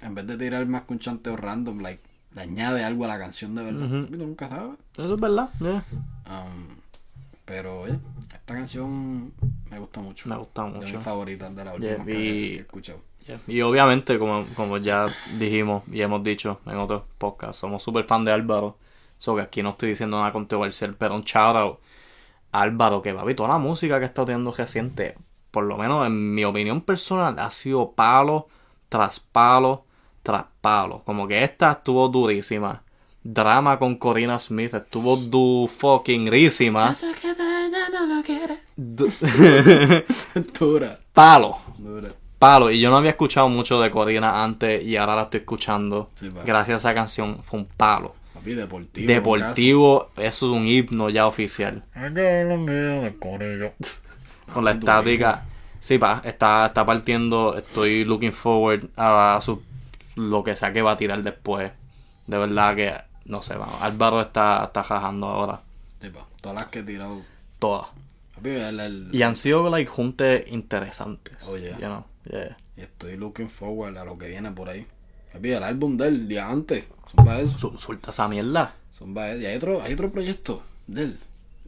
[0.00, 2.02] en vez de tirar más que un chanteo random, like,
[2.34, 4.06] le añade algo a la canción de verdad.
[4.08, 4.76] Tú nunca sabes.
[4.96, 5.48] Eso es verdad.
[5.60, 5.84] yeah.
[6.26, 6.76] Um,
[7.44, 7.98] pero, oye,
[8.32, 9.32] esta canción
[9.70, 10.28] me gusta mucho.
[10.28, 10.80] Me gusta mucho.
[10.80, 13.00] mis favoritas de las Yeah, últimas que, y- que he escuchado.
[13.26, 13.40] Yeah.
[13.48, 15.06] Y obviamente, como, como ya
[15.38, 18.78] dijimos y hemos dicho en otros podcasts, somos súper fan de Álvaro.
[19.22, 21.78] So que aquí no estoy diciendo nada controversial, pero un shout out
[22.50, 25.14] a Álvaro, que papi, toda la música que está teniendo reciente,
[25.52, 28.48] por lo menos en mi opinión personal, ha sido palo
[28.88, 29.84] tras palo
[30.24, 31.02] tras palo.
[31.06, 32.82] Como que esta estuvo durísima.
[33.22, 36.88] Drama con Corina Smith estuvo du fucking rísima.
[38.76, 39.06] Du-
[40.58, 41.58] dura, palo.
[41.78, 42.08] dura.
[42.40, 46.10] Palo, y yo no había escuchado mucho de Corina antes y ahora la estoy escuchando.
[46.16, 46.28] Sí.
[46.44, 48.16] Gracias a esa canción, fue un palo.
[48.42, 49.06] Papi, deportivo.
[49.12, 51.84] deportivo, eso es un himno ya oficial.
[54.52, 55.44] Con la estática.
[55.78, 57.56] Sí, pa, está, está partiendo.
[57.56, 59.62] Estoy looking forward a su,
[60.16, 61.72] lo que sea que va a tirar después.
[62.26, 63.80] De verdad que, no sé, vamos.
[63.80, 65.60] Álvaro está, está jajando ahora.
[66.00, 67.22] Sí, pa, todas las que he tirado.
[67.58, 67.88] Todas.
[68.34, 71.36] Papi, el, el- Y han sido, like, juntes interesantes.
[71.46, 71.72] Oh, yeah.
[71.78, 72.56] You know, yeah.
[72.76, 74.86] y estoy looking forward a lo que viene por ahí.
[75.32, 76.86] Papi, el álbum del día antes.
[77.14, 77.58] Son para eso.
[77.58, 78.74] Su- suelta esa mierda.
[78.90, 79.42] Son para eso.
[79.42, 81.18] Y hay otro, hay otro proyecto de él.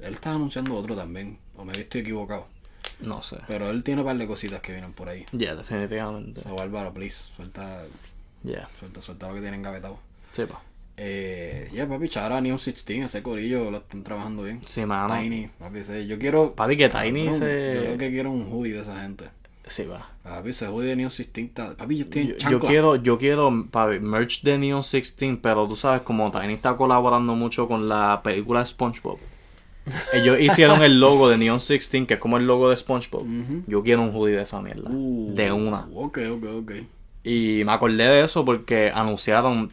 [0.02, 1.38] Él está anunciando otro también.
[1.56, 2.46] O me estoy equivocado.
[3.00, 3.38] No sé.
[3.48, 5.24] Pero él tiene un par de cositas que vienen por ahí.
[5.32, 6.40] Yeah, definitivamente.
[6.42, 7.82] So, Álvaro, please, suelta,
[8.42, 8.68] Yeah.
[8.78, 9.98] suelta, suelta lo que tienen engavetado.
[10.32, 10.60] Sí, pa.
[10.96, 14.60] Eh, ya, papi, Chara, Neon 16, ese corillo lo están trabajando bien.
[14.64, 15.12] Sí, mano.
[15.18, 16.54] Tiny, papi, ese- yo quiero.
[16.54, 19.24] Papi, que Tiny se- Yo lo que quiero un hoodie de esa gente.
[19.66, 20.06] Sí, va.
[20.22, 23.66] Papi, hoodie de Neon 16 está- Papi, yo estoy en Yo, yo quiero, yo quiero,
[23.70, 28.20] papi, merch de Neon 16, pero tú sabes, como Tiny está colaborando mucho con la
[28.22, 29.18] película de SpongeBob.
[30.12, 33.26] Ellos hicieron el logo de Neon 16, que es como el logo de SpongeBob.
[33.66, 34.90] Yo quiero un hoodie de esa mierda.
[34.90, 35.86] Uh, de una.
[35.94, 36.72] Ok, ok, ok.
[37.22, 39.70] Y me acordé de eso porque anunciaron.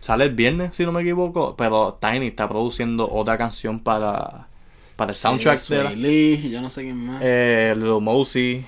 [0.00, 1.56] Sale el viernes, si no me equivoco.
[1.56, 4.48] Pero Tiny está produciendo otra canción para,
[4.96, 5.90] para el soundtrack Sí, de la.
[5.92, 7.20] Lee, yo no sé quién más.
[7.22, 8.64] Eh, Lil Mosey.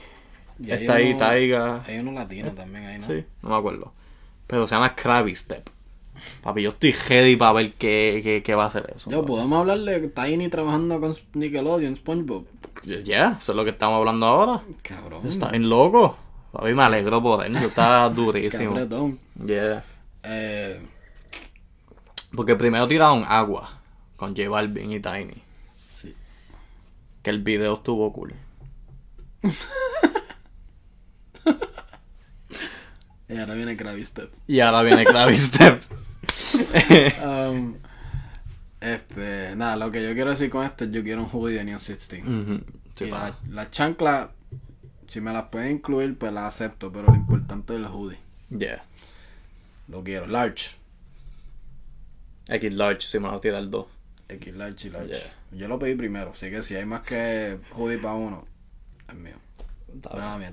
[0.59, 1.83] Y Está ahí uno- Taiga.
[1.87, 3.05] Hay uno latino también ahí, ¿no?
[3.07, 3.93] Sí, no me acuerdo.
[4.47, 5.69] Pero se llama Krabby Step.
[6.43, 9.11] Papi, yo estoy ready para ver qué, qué, qué va a hacer eso.
[9.11, 12.47] Ya, podemos hablar de Tiny trabajando con Nickelodeon, SpongeBob.
[13.05, 14.63] Ya, eso es lo que estamos hablando ahora.
[14.83, 15.27] Cabrón.
[15.27, 16.17] Está bien loco.
[16.53, 17.55] Papi, me alegro por él.
[17.57, 18.71] Está durísimo.
[18.73, 19.19] Cabretón.
[19.45, 19.85] Yeah.
[20.23, 20.81] Eh,
[22.35, 23.81] Porque primero tiraron agua
[24.17, 25.43] con J Balvin y Tiny.
[25.93, 26.15] sí.
[27.23, 28.33] Que el video estuvo cool.
[33.29, 34.33] Y ahora viene Krabby Step.
[34.47, 35.81] Y ahora viene Krabby Step.
[37.25, 37.77] Um,
[38.81, 41.65] este, nada, lo que yo quiero decir con esto es yo quiero un hoodie de
[41.65, 42.23] Neon 16.
[42.25, 42.61] Ujú,
[42.95, 43.31] sí, y pa.
[43.31, 44.33] la, la chancla,
[45.09, 48.19] si me las pueden incluir, pues las acepto, pero lo importante es el hoodie.
[48.51, 48.85] Yeah.
[49.89, 50.27] Lo quiero.
[50.27, 50.77] Large.
[52.49, 53.87] X large, si me lo tira el 2.
[54.29, 55.09] X large y large.
[55.09, 55.59] Yeah.
[55.59, 58.47] Yo lo pedí primero, así que si hay más que hoodie para uno,
[59.09, 59.37] es mío.
[59.87, 60.09] Te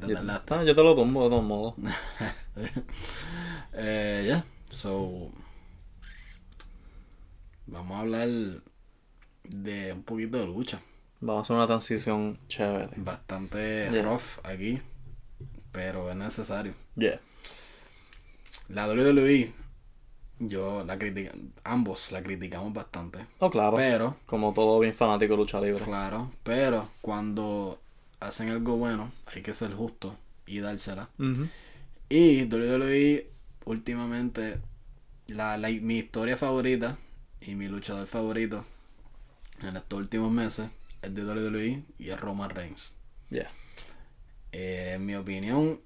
[0.08, 1.76] yo, yo te lo tumbo de todos modos.
[3.74, 5.32] eh, ya, so.
[7.66, 8.30] Vamos a hablar
[9.44, 10.82] de un poquito de lucha.
[11.22, 12.90] Vamos a hacer una transición chévere.
[12.98, 14.04] Bastante Yeah.
[14.04, 14.82] rough aquí,
[15.72, 16.74] pero es necesario.
[16.96, 17.20] Yeah.
[18.68, 19.54] La WWE,
[20.40, 21.32] yo la critica,
[21.64, 23.26] ambos la criticamos bastante.
[23.40, 23.78] Oh, claro.
[23.78, 25.84] Pero, Como todo bien fanático de lucha libre.
[25.84, 27.80] claro, pero cuando
[28.20, 31.10] hacen algo bueno, hay que ser justo y dársela.
[32.20, 33.32] Y WWE,
[33.66, 34.60] últimamente,
[35.28, 36.98] la, la- mi historia favorita
[37.42, 38.66] y mi luchador favorito
[39.62, 40.70] en estos últimos meses
[41.02, 42.94] es de WWE y es Roman Reigns.
[43.30, 43.50] Yeah.
[44.52, 45.82] Eh, en mi opinión,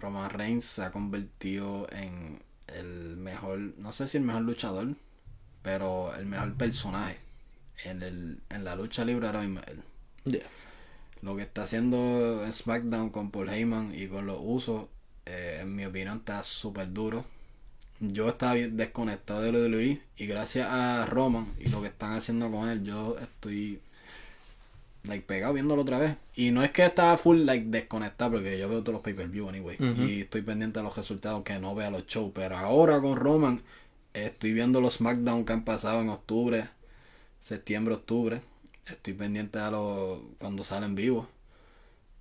[0.00, 4.94] Roman Reigns se ha convertido en el mejor, no sé si el mejor luchador,
[5.62, 7.18] pero el mejor personaje
[7.84, 9.60] en, el, en la lucha libre ahora mismo.
[10.24, 10.42] Yeah.
[11.22, 14.88] Lo que está haciendo en SmackDown con Paul Heyman y con los usos,
[15.28, 17.24] eh, en mi opinión, está súper duro.
[18.00, 22.50] Yo estaba bien desconectado de WWE y gracias a Roman y lo que están haciendo
[22.50, 23.80] con él, yo estoy
[25.04, 26.16] like pegado viéndolo otra vez.
[26.34, 29.76] Y no es que estaba full like desconectado porque yo veo todos los pay-per-view anyway
[29.98, 33.62] y estoy pendiente de los resultados que no vea los shows, pero ahora con Roman
[34.14, 36.68] estoy viendo los SmackDown que han pasado en octubre,
[37.40, 38.40] septiembre, octubre.
[38.86, 41.26] Estoy pendiente a los cuando salen vivos.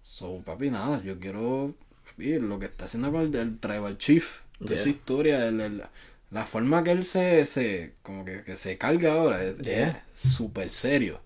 [0.03, 1.75] So, papi, nada, yo quiero
[2.17, 4.79] lo que está haciendo con el, el Tribal Chief, toda Yeah.
[4.81, 5.83] esa historia, el- el-
[6.31, 10.03] la forma que él se, se como que, que se carga ahora es Yeah.
[10.13, 11.21] súper serio.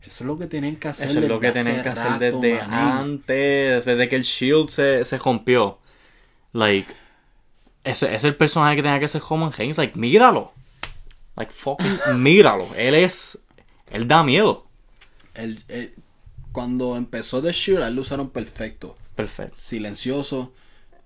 [0.00, 1.08] Eso es lo que tienen que hacer.
[1.10, 2.72] Eso es lo que desde tienen hace que hacer rato, desde manín.
[2.74, 5.78] antes, desde que el Shield se, se rompió.
[6.52, 6.90] Like,
[7.84, 9.76] ese es el personaje que tenía que ser Roman Reigns.
[9.76, 10.52] Like, míralo.
[11.36, 12.68] Like, fucking míralo.
[12.76, 13.38] Él es.
[13.90, 14.66] Él da miedo.
[15.34, 15.94] El- el-
[16.52, 18.96] cuando empezó The Shield, él lo usaron perfecto.
[19.18, 19.54] Perfecto.
[19.58, 20.52] Silencioso.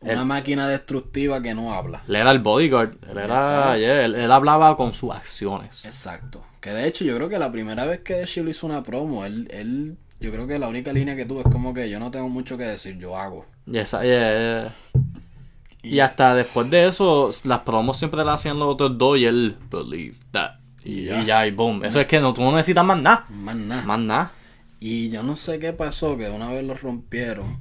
[0.01, 2.03] Una Él- máquina destructiva que no habla.
[2.09, 2.95] Él era el bodyguard.
[3.11, 3.77] Él era.
[3.79, 5.85] yeah, él, él hablaba con sus acciones.
[5.85, 6.45] Exacto.
[6.61, 9.49] Que de hecho yo creo que la primera vez que Shield hizo una promo, él,
[9.51, 12.29] él, yo creo que la única línea que tuvo es como que yo no tengo
[12.29, 13.47] mucho que decir, yo hago.
[13.67, 14.31] Y, esa- yeah,
[14.63, 14.75] yeah.
[15.85, 19.57] Y hasta después de eso, las promos siempre las hacían los otros dos y él
[19.71, 20.53] believe that.
[20.85, 21.21] Y, Y ya.
[21.23, 21.85] y ya, y boom.
[21.85, 23.25] Eso es que no, tú no necesitas más nada.
[23.31, 23.83] Más nada.
[23.83, 24.33] Más nada.
[24.81, 27.61] Y yo no sé qué pasó, que una vez lo rompieron.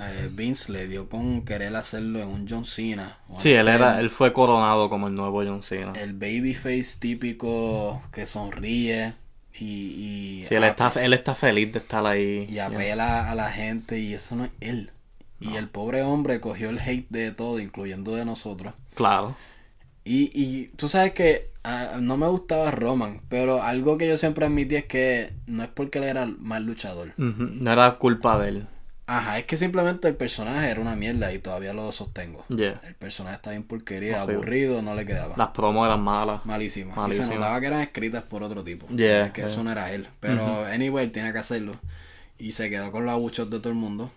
[0.00, 3.18] Eh, Vince le dio con querer hacerlo en un John Cena.
[3.38, 5.92] Sí, él era, él fue coronado como el nuevo John Cena.
[5.94, 9.14] El babyface típico que sonríe
[9.58, 9.64] y,
[10.40, 12.46] y, Sí, él está, él está feliz de estar ahí.
[12.50, 14.90] y apela a la gente y eso no es él.
[15.40, 18.74] Y el pobre hombre cogió el hate de todo, incluyendo de nosotros.
[18.94, 19.34] Claro.
[20.04, 24.46] Y, y tú sabes que ah, no me gustaba Roman, pero algo que yo siempre
[24.46, 27.12] admití es que no es porque él era mal luchador.
[27.16, 28.66] No era culpa de él.
[29.18, 32.44] Ajá, es que simplemente el personaje era una mierda y todavía lo sostengo.
[32.48, 32.80] Yeah.
[32.86, 34.34] El personaje está bien porquería, Horrible.
[34.36, 35.34] aburrido, no le quedaba.
[35.36, 36.44] Las promos eran malas.
[36.46, 36.94] Malísima.
[37.08, 38.86] Y se notaba que eran escritas por otro tipo.
[38.88, 39.50] Yeah, que yeah.
[39.50, 40.08] eso no era él.
[40.20, 41.72] Pero anyway, él tenía que hacerlo.
[42.38, 44.10] Y se quedó con los abuchos de todo el mundo.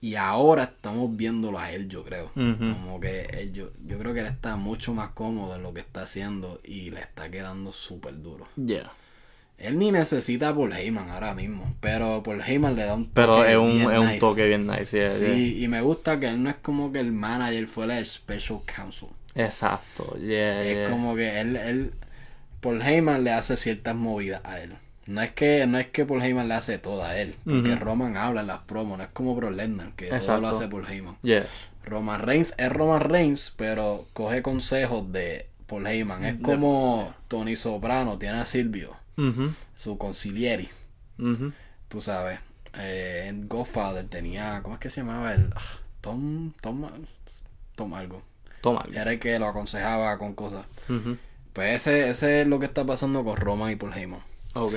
[0.00, 2.30] Y ahora estamos viéndolo a él, yo creo.
[2.34, 5.80] Como que él- yo, yo creo que él está mucho más cómodo en lo que
[5.80, 8.46] está haciendo y le está quedando súper duro.
[8.56, 8.92] Yeah.
[9.58, 13.12] Él ni necesita a Paul Heyman ahora mismo, pero Paul Heyman le da un toque
[13.14, 14.18] Pero es un, bien es un nice.
[14.18, 14.96] toque bien nice.
[14.98, 15.34] yeah, yeah.
[15.34, 18.60] Sí, y me gusta que él no es como que el manager fuera el special
[18.66, 19.08] counsel.
[19.34, 20.16] Exacto.
[20.18, 21.94] Yeah, Es como que él, él,
[22.60, 24.74] Paul Heyman le hace ciertas movidas a él.
[25.06, 27.76] No es que, no es que Paul Heyman le hace todo a él, porque.
[27.76, 30.40] Roman habla en las promos, no es como Brock Lesnar, que todo Exacto.
[30.42, 31.16] lo hace Paul Heyman.
[31.84, 36.24] Roman Reigns es Roman Reigns, pero coge consejos de Paul Heyman.
[36.24, 38.96] Es como Tony Soprano tiene a Silvio,
[39.74, 40.68] Su concilieri,
[41.18, 41.52] ujú.
[41.88, 42.38] tú sabes.
[42.78, 45.50] Eh, en Godfather tenía, ¿cómo es que se llamaba él?
[45.56, 45.62] Ah,
[46.02, 46.86] Tom, Tom,
[47.74, 48.22] Tom algo.
[48.60, 48.94] Toma algo.
[48.98, 50.66] Era el que lo aconsejaba con cosas.
[51.52, 54.20] Pues ese, ese es lo que está pasando con Roman y Paul Heyman.
[54.54, 54.74] Ok.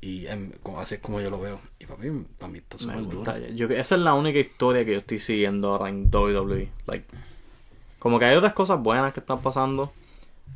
[0.00, 1.60] Y em, como- así es como yo lo veo.
[1.78, 3.38] Y para mí, para mí está súper duro.
[3.54, 6.70] Yo, esa es la única historia que yo estoy siguiendo ahora en WWE.
[6.86, 7.06] Like,
[7.98, 9.92] como que hay otras cosas buenas que están pasando,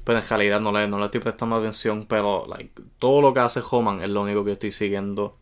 [0.05, 2.07] pero en realidad no le, no le estoy prestando atención.
[2.07, 5.37] Pero like, todo lo que hace Homan es lo único que estoy siguiendo.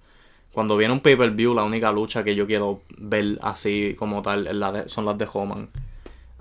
[0.52, 4.54] Cuando viene un pay-per-view, la única lucha que yo quiero ver así como tal es
[4.54, 5.68] la de- son las de Homan.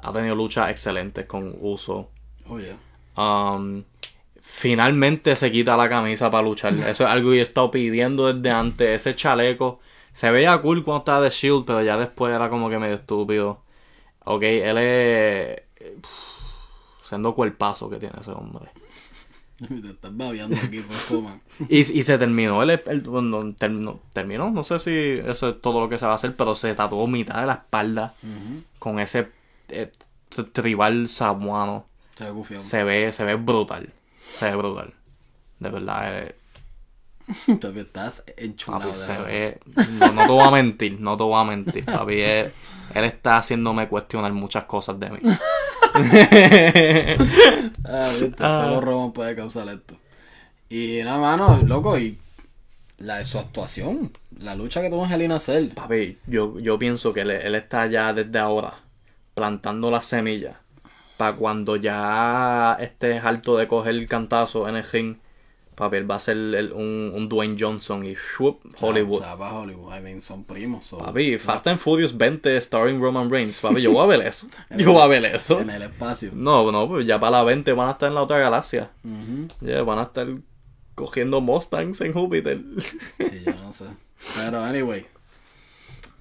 [0.01, 2.09] Ha tenido luchas excelentes con Uso.
[2.49, 2.73] Oye,
[3.17, 3.83] Um,
[4.41, 6.73] finalmente se quita la camisa para luchar.
[6.87, 8.89] Eso es algo que yo he estado pidiendo desde antes.
[8.89, 9.79] Ese chaleco
[10.11, 13.61] se veía cool cuando estaba de Shield, pero ya después era como que medio estúpido.
[14.25, 15.61] Ok, él es.
[15.97, 16.26] Uf,
[17.07, 18.69] siendo cuerpazo que tiene ese hombre.
[19.67, 21.41] te estás babeando aquí por Roman.
[21.69, 22.59] Y, y se terminó.
[23.57, 24.51] Terminó, terminó.
[24.51, 24.91] No sé si
[25.27, 27.53] eso es todo lo que se va a hacer, pero se tatuó mitad de la
[27.53, 28.63] espalda Ujú.
[28.79, 29.29] con ese
[29.69, 29.91] eh,
[30.53, 31.85] tribal samuano.
[32.15, 32.59] Se ve.
[32.59, 33.89] Se ve, se ve brutal.
[34.17, 34.93] Se ve brutal.
[35.59, 36.35] De verdad, eh,
[37.59, 38.83] Todavía estás enchulado.
[38.83, 39.59] papi, se ve.
[39.99, 41.85] No, no te voy a mentir, no te voy a mentir.
[41.85, 42.51] Papi, él,
[42.93, 45.19] él está haciéndome cuestionar muchas cosas de mí.
[47.85, 48.63] Ah, viste, Ah.
[48.63, 49.95] solo Roman puede causar esto.
[50.69, 52.17] Y nada, mano, loco, y
[52.97, 55.69] la de su actuación, la lucha que tuvo Angelina Cell.
[55.73, 58.73] Papi, yo, yo pienso que él, él está ya desde ahora
[59.33, 60.55] plantando las semillas
[61.15, 65.15] para cuando ya estés harto de coger el cantazo en el ring.
[65.77, 68.59] Papi, él va a ser el- un, un Dwayne Johnson y ¡shup!
[68.81, 69.19] Hollywood.
[69.19, 69.95] O sea, para Hollywood.
[69.95, 70.85] I mean, son primos.
[70.85, 73.59] so- Papi, Fast and Furious 20 starring Roman Reigns.
[73.59, 74.47] Papi, yo voy a ver eso.
[74.75, 75.59] Yo voy a ver eso.
[75.61, 76.31] En el espacio.
[76.33, 78.89] No, no, pues ya para la 20 van a estar en la otra galaxia.
[79.03, 79.47] Ujú.
[79.61, 80.27] Ya van a estar
[80.95, 82.59] cogiendo Mustangs en Júpiter.
[83.19, 83.85] Sí, yo no sé.
[84.35, 85.05] Pero, anyway.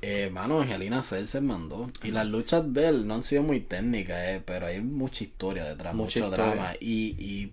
[0.03, 1.91] Eh, mano, Angelina Cell se mandó.
[2.05, 5.65] Y las luchas de él no han sido muy técnicas, eh, pero hay mucha historia
[5.65, 6.45] detrás, Mucha mucho historia.
[6.55, 6.73] drama.
[6.79, 7.53] Y, y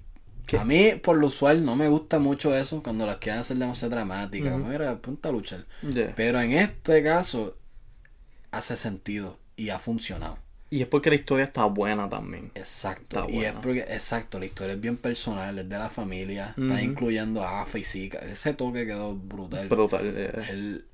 [0.58, 3.96] a mí, por lo usual, no me gusta mucho eso cuando las quieren hacer demasiado
[3.96, 4.58] dramáticas.
[4.58, 5.66] Mira, punta a luchar.
[5.82, 6.14] Yeah.
[6.16, 7.58] Pero en este caso,
[8.52, 10.38] hace sentido y ha funcionado.
[10.70, 12.52] Y es porque la historia está buena también.
[12.56, 13.20] Exacto.
[13.20, 13.62] Está y es buena.
[13.62, 17.78] porque, exacto, la historia es bien personal, es de la familia, está incluyendo a Afa
[17.78, 18.20] y Zika.
[18.20, 19.68] Ese toque quedó brutal.
[19.68, 20.02] Brutal.
[20.04, 20.32] eh.
[20.50, 20.86] El,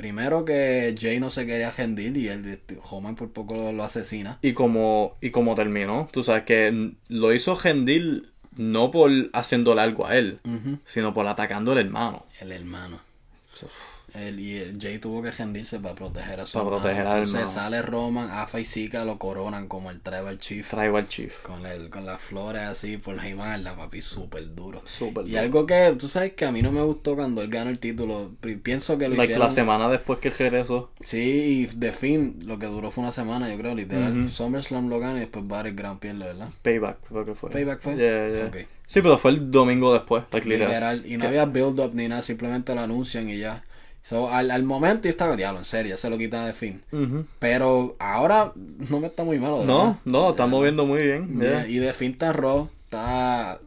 [0.00, 2.58] primero que Jay no se quería rendir y el
[2.90, 4.38] Homan por poco lo, lo asesina.
[4.40, 10.06] Y como, y como terminó, tú sabes que lo hizo Gendil no por haciéndole algo
[10.06, 10.38] a él,
[10.84, 12.26] sino por atacando al hermano.
[12.40, 13.00] El hermano.
[14.14, 17.34] Él, y el Jay tuvo que rendirse para proteger a su Para proteger al Entonces
[17.34, 17.52] hermano.
[17.52, 20.68] sale Roman, Afa y Zika lo coronan como el Tribal Chief.
[20.68, 21.34] Tribal Chief.
[21.42, 24.80] Con, el, con las flores así por la papi súper duro.
[24.84, 25.42] Súper Y duro.
[25.42, 28.32] algo que, tú sabes que a mí no me gustó cuando él ganó el título.
[28.40, 29.46] Pi- Pienso que lo Like, hicieron.
[29.46, 30.90] la semana después que él regresó.
[31.02, 34.28] Sí, y de fin, lo que duró fue una semana, yo creo, literal.
[34.28, 36.48] SummerSlam lo gana y después Battleground pierde, ¿verdad?
[36.62, 37.50] Payback, creo que fue.
[37.50, 37.96] Payback fue?
[37.96, 38.46] Yeah, yeah.
[38.46, 38.56] Ok.
[38.86, 40.24] Sí, pero fue el domingo después.
[40.32, 40.68] Like, literal.
[40.98, 41.06] Literal.
[41.06, 43.62] Y no había build-up ni nada, simplemente lo anuncian y ya.
[44.02, 46.82] So, al, al momento yo estaba, diablo, en serio, ya se lo quitan de fin.
[47.38, 51.38] Pero ahora no me está muy malo, No, no, está moviendo muy bien.
[51.38, 51.68] Yeah, yeah.
[51.68, 53.60] Y de fin está Raw, está...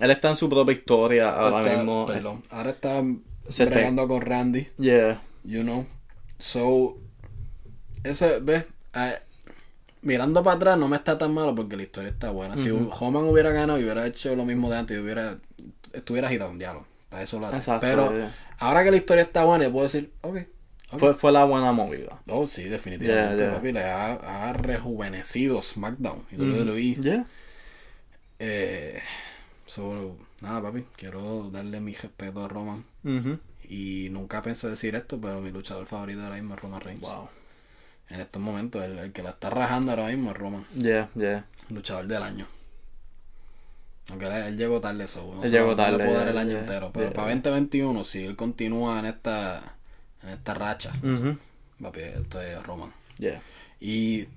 [0.00, 2.06] Él está en su propia historia ahora mismo.
[2.06, 3.00] Perdón, ahora está
[3.48, 5.22] Se está- bregando con Randy, Yeah.
[5.44, 5.86] you know.
[6.38, 6.98] So,
[8.02, 8.64] eso, ¿ves?
[8.92, 9.12] Ah,
[10.02, 12.56] mirando para atrás no me está tan malo porque la historia está buena.
[12.56, 15.38] Si Homan hubiera ganado y hubiera hecho lo mismo de antes y hubiera,
[15.92, 16.86] estuviera agitado un diálogo.
[17.08, 17.58] Para eso lo hace.
[17.58, 18.12] Exacto, Pero.
[18.58, 20.36] Ahora que la historia está buena, puedo decir, ok.
[20.92, 20.98] ok.
[20.98, 22.20] Fue, fue la buena movida.
[22.28, 23.54] Oh, sí, definitivamente, Yeah, yeah.
[23.56, 23.72] papi.
[23.72, 26.94] Le ha, ha rejuvenecido SmackDown y WWE.
[26.96, 27.26] Yeah.
[28.38, 29.00] Eh,
[29.66, 30.84] so, nada, papi.
[30.96, 32.84] Quiero darle mi respeto a Roman.
[33.68, 37.00] Y nunca pensé decir esto, pero mi luchador favorito ahora mismo es Roman Reigns.
[37.00, 37.28] Wow.
[38.10, 40.64] En estos momentos, el, el que la está rajando ahora mismo es Roman.
[40.76, 41.46] Yeah, yeah.
[41.70, 42.46] Luchador del año.
[44.10, 45.32] Aunque él, él llegó tarde, eso.
[45.34, 46.90] No Él llegó no le tarde, puedo dar yeah, el año entero.
[46.92, 49.76] Pero para 2021, si él continúa en esta,
[50.22, 50.92] en esta racha,
[51.82, 52.92] papi, esto es Roman.
[53.18, 53.40] Yeah.
[53.80, 54.28] Y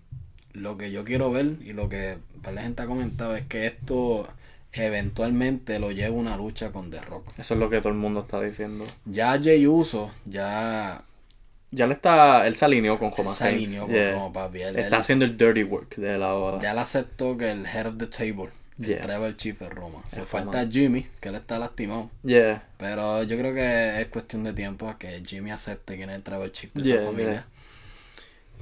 [0.54, 2.18] lo que yo quiero ver y lo que
[2.52, 4.28] la gente ha comentado es que esto
[4.72, 7.34] eventualmente lo lleva a una lucha con The Rock.
[7.38, 8.86] Eso es lo que todo el mundo está diciendo.
[9.06, 11.04] Ya Jey Uso ya
[11.72, 14.32] Ya le está, él se alineó con Roman se alineó con Yeah.
[14.32, 14.62] papi.
[14.62, 16.60] Él, Está él- haciendo el dirty work de él ahora.
[16.62, 18.50] ya le aceptó que el head of the table,
[18.80, 19.02] el Yeah.
[19.02, 20.04] tribal chief es Roma.
[20.08, 20.68] Se falta.
[20.70, 22.12] Jimmy, que él está lastimado.
[22.24, 22.64] Yeah.
[22.78, 26.24] Pero yo creo que es cuestión de tiempo a que Jimmy acepte quién es el
[26.24, 27.46] tribal chief de Yeah, esa familia.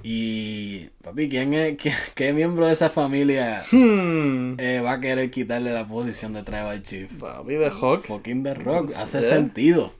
[0.03, 4.55] Y, papi, ¿quién es, qué, qué miembro de esa familia Hmm.
[4.59, 7.11] eh, va a querer quitarle la posición de tribal chief?
[7.13, 8.03] Papi de Hawk.
[8.05, 9.93] Fucking The Rock, hace sentido.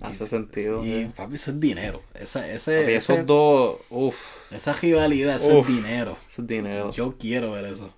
[0.00, 0.84] Hace sentido.
[0.84, 2.02] Y papi, eso es dinero.
[2.14, 4.16] Esa, ese, Papi, ese- esos dos, uff,
[4.50, 5.68] esa rivalidad, eso Uf.
[5.70, 6.18] es dinero.
[6.28, 6.90] ese es dinero.
[6.92, 7.94] Yo quiero ver eso.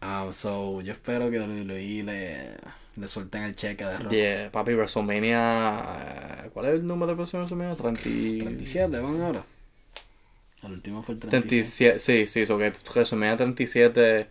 [0.00, 2.56] Um, so, yo espero que WWE le,
[2.96, 4.12] le suelten el cheque de Rock.
[4.12, 6.44] Yeah, papi, WrestleMania.
[6.44, 7.74] eh, ¿Cuál es el número de WrestleMania?
[7.74, 8.00] 30...
[8.02, 9.44] 37 van ahora.
[10.62, 11.98] El último fue el 37.
[11.98, 14.28] 37, sí, sí, eso que WrestleMania 37.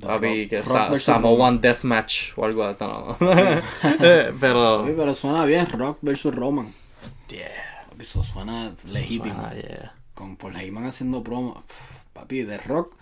[0.00, 2.78] Papi, Rock- que Rock versus Samoan Deathmatch o algo así.
[2.84, 3.16] No,
[4.40, 4.78] pero.
[4.82, 6.72] Papi, pero suena bien, Rock versus Roman.
[7.28, 7.86] Yeah.
[7.90, 9.34] Papi, eso suena legítimo.
[9.44, 9.92] Ah, yeah.
[10.14, 11.54] Con Paul Heyman haciendo promo.
[11.66, 12.94] Pff, Papi, de Rock.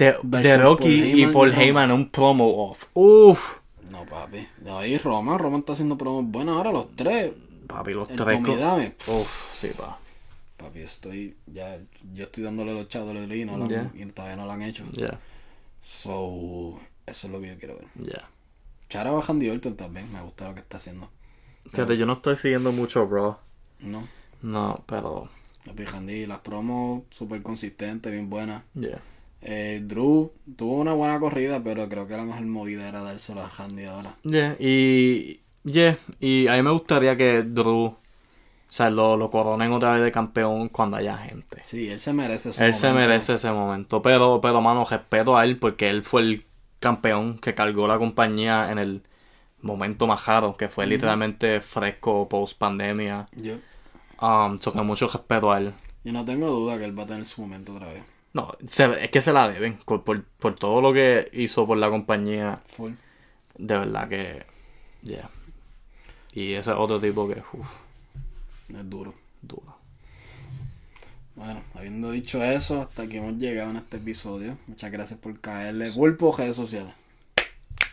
[0.00, 1.52] De, Versus de Rocky Paul y Heyman Paul.
[1.54, 2.84] Heyman un promo off.
[2.94, 3.56] Uff.
[3.90, 4.46] No, papi.
[4.58, 5.38] De ahí Roman.
[5.38, 7.32] Roman está haciendo promos buenas ahora, los tres.
[7.66, 8.42] Papi, los El tres.
[8.42, 8.94] Tommy Dame.
[9.06, 9.98] Uff, sí, pa.
[10.56, 11.36] Papi, estoy.
[11.46, 11.78] Ya,
[12.12, 13.90] yo estoy dándole los chavos de y, no lo han- Yeah.
[13.94, 14.84] y todavía no lo han hecho.
[14.92, 15.18] Yeah,
[15.80, 17.86] So, eso es lo que yo quiero ver.
[18.06, 18.28] yeah.
[18.88, 21.08] Chara va Handy Orton también, me gusta lo que está haciendo.
[21.70, 23.38] Fíjate, yo no estoy siguiendo mucho, bro.
[23.80, 24.06] No,
[24.42, 25.28] No, pero.
[25.64, 28.62] Papi Handy, las promos súper consistentes, bien buenas.
[28.74, 29.00] Yeah.
[29.42, 33.50] Eh, Drew tuvo una buena corrida, pero creo que la mejor movida era dárselo a
[33.56, 34.14] Handy ahora.
[34.22, 35.40] Yeah, y.
[35.62, 37.84] Yeah, y a mí me gustaría que Drew.
[37.86, 41.58] O sea, lo, lo coronen otra vez de campeón cuando haya gente.
[41.64, 44.00] Sí, él se merece su Él se merece ese momento.
[44.00, 46.46] Pero, pero, mano, respeto a él porque él fue el
[46.78, 49.02] campeón que cargó la compañía en el
[49.60, 53.28] momento más raro, que fue literalmente fresco post pandemia.
[53.32, 53.54] Yo,
[54.22, 55.72] Um, so que mucho respeto a él.
[56.04, 58.02] yo no tengo duda que él va a tener su momento otra vez.
[58.32, 61.78] No, se- es que se la deben por, por, por todo lo que hizo por
[61.78, 62.62] la compañía.
[62.76, 62.92] Full.
[63.58, 64.46] De verdad que.
[65.02, 65.28] Yeah.
[66.32, 67.42] Y ese otro tipo que.
[68.68, 69.14] Es duro.
[69.42, 69.76] duro.
[71.34, 74.56] Bueno, habiendo dicho eso, hasta aquí hemos llegado en este episodio.
[74.66, 75.90] Muchas gracias por caerle.
[75.90, 76.92] Pulpo, redes sociales.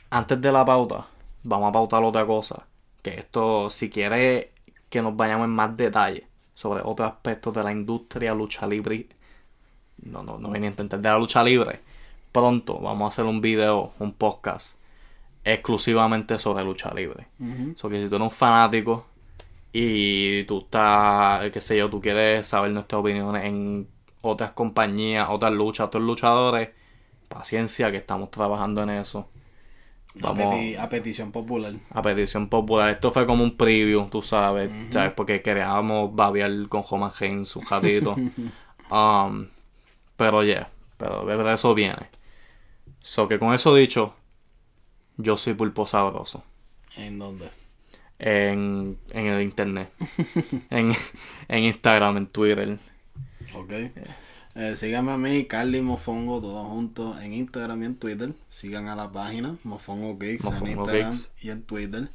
[0.09, 1.07] Antes de la pauta,
[1.43, 2.65] vamos a pautar otra cosa.
[3.01, 4.51] Que esto, si quiere
[4.89, 9.07] que nos vayamos en más detalle sobre otros aspectos de la industria lucha libre.
[10.03, 11.79] No, no, no venía a entender de la lucha libre.
[12.31, 14.77] Pronto vamos a hacer un video, un podcast
[15.43, 17.27] exclusivamente sobre lucha libre.
[17.77, 19.05] So que si tú eres un fanático
[19.71, 23.87] y tú estás, qué sé yo, tú quieres saber nuestras opiniones en
[24.21, 26.69] otras compañías, otras luchas, otros luchadores,
[27.29, 29.29] paciencia que estamos trabajando en eso.
[30.21, 31.73] A, Vamos peti- a petición popular.
[31.91, 32.89] a petición popular.
[32.89, 35.11] Esto fue como un preview, tú sabes, ¿sabes?
[35.13, 38.15] Porque queríamos babear con Roman Reigns un ratito.
[38.91, 39.45] um,
[40.17, 42.09] pero ya, pero de eso viene.
[43.01, 44.15] So que con eso dicho,
[45.17, 46.43] yo soy pulpo sabroso
[46.97, 47.49] ¿En dónde?
[48.19, 49.91] en, en el internet,
[50.69, 50.93] en,
[51.47, 52.79] en Instagram, en Twitter.
[53.51, 53.71] Ok.
[54.55, 58.33] Eh, síganme a mí, Carly Mofongo, todos juntos en Instagram y en Twitter.
[58.49, 61.31] Sigan a la página Mofongo Geeks en Mofongo Instagram Geeks.
[61.41, 62.11] y en Twitter.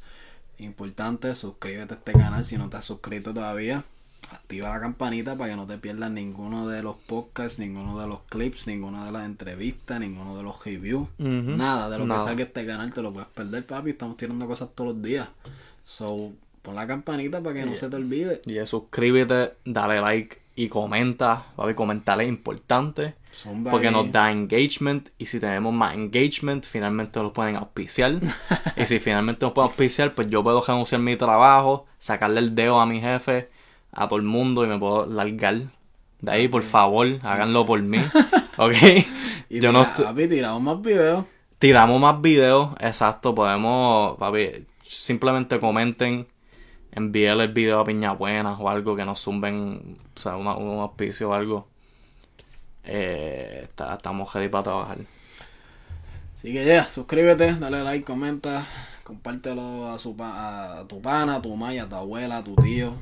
[0.57, 3.85] Importante, suscríbete a este canal si no te has suscrito todavía.
[4.33, 8.21] Activa la campanita para que no te pierdas ninguno de los podcasts, ninguno de los
[8.29, 11.07] clips, ninguna de las entrevistas, ninguno de los reviews.
[11.19, 12.21] Nada de lo Nada.
[12.21, 13.91] que salga este canal te lo puedes perder, papi.
[13.91, 15.29] Estamos tirando cosas todos los días.
[15.83, 16.31] So,
[16.61, 18.41] pon la campanita para que no se te olvide.
[18.45, 21.47] Y suscríbete, dale like y comenta.
[21.55, 23.15] Papi, comentar es importante.
[23.69, 25.09] Porque nos da engagement.
[25.17, 28.19] Y si tenemos más engagement, finalmente nos pueden auspiciar.
[28.77, 32.79] y si finalmente nos pueden auspiciar, pues yo puedo renunciar mi trabajo, sacarle el dedo
[32.79, 33.49] a mi jefe.
[33.93, 35.61] A todo el mundo y me puedo largar.
[36.21, 37.97] De ahí, por favor, háganlo por mí.
[38.57, 38.73] ¿Ok?
[39.49, 41.25] Y Yo no tira- estoy- papi, tiramos más videos.
[41.59, 46.27] Tiramos más videos, exacto, podemos, papi, simplemente comenten,
[46.91, 50.79] envíenle el video a Piña Buena o algo que nos zumben, o sea, una- un
[50.79, 51.67] auspicio o algo.
[52.83, 54.97] Eh, está- estamos ready para trabajar.
[56.35, 58.65] Así que ya, suscríbete, dale like, comenta,
[59.05, 62.55] compártelo a, su pa- a tu pana, a tu maya, a tu abuela, a tu
[62.55, 62.93] tío,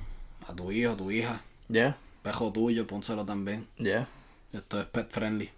[0.48, 1.42] a tu hijo, a tu hija.
[1.70, 3.68] Yeah, Pejo tuyo, pónselo también.
[3.78, 4.08] yeah.
[4.54, 5.50] Esto es pet friendly.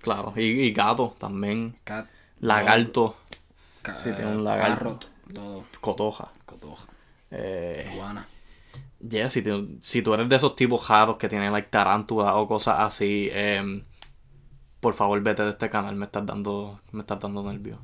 [0.00, 2.06] Claro, y, y gato también, Cat,
[2.40, 3.16] lagarto,
[3.82, 4.76] ca- Sí, tiene un lagarto.
[4.76, 6.30] parrot, todo, cotoja.
[6.44, 6.86] cotoja,
[7.30, 8.28] Eh, iguana.
[9.00, 12.46] yeah, si, te- si tú eres de esos tipos raros que tienen like tarántula o
[12.46, 13.82] cosas así, em,
[14.80, 17.78] por favor vete de este canal, me estás dando, me estás dando nervios.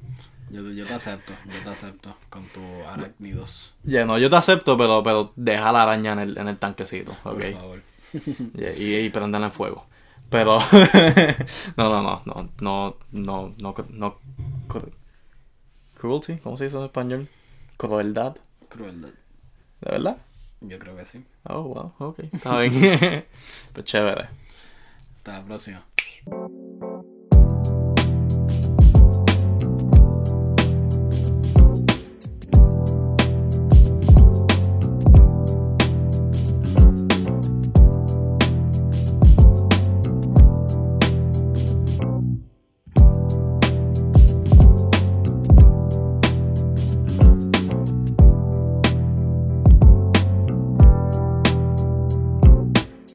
[0.52, 4.76] Yo, yo te acepto, yo te acepto con tu arácnidos, Ya, no, yo te acepto,
[4.76, 7.44] pero, pero deja la araña en el, en el tanquecito, por ok.
[7.52, 7.82] favor.
[8.54, 9.86] Yeah, y, y prenderla en fuego.
[10.30, 10.58] Pero,
[11.76, 14.18] no, no, no, no, no, no, no, no,
[14.68, 14.92] cru-
[15.98, 17.28] cruelty, ¿cómo se dice en español?
[17.76, 18.36] Crueldad,
[18.68, 19.10] Crueldad.
[19.80, 20.16] ¿de verdad?
[20.60, 21.24] Yo creo que sí.
[21.44, 23.26] Oh, wow, ok, está bien.
[23.72, 24.28] pues chévere.
[25.18, 25.84] Hasta la próxima.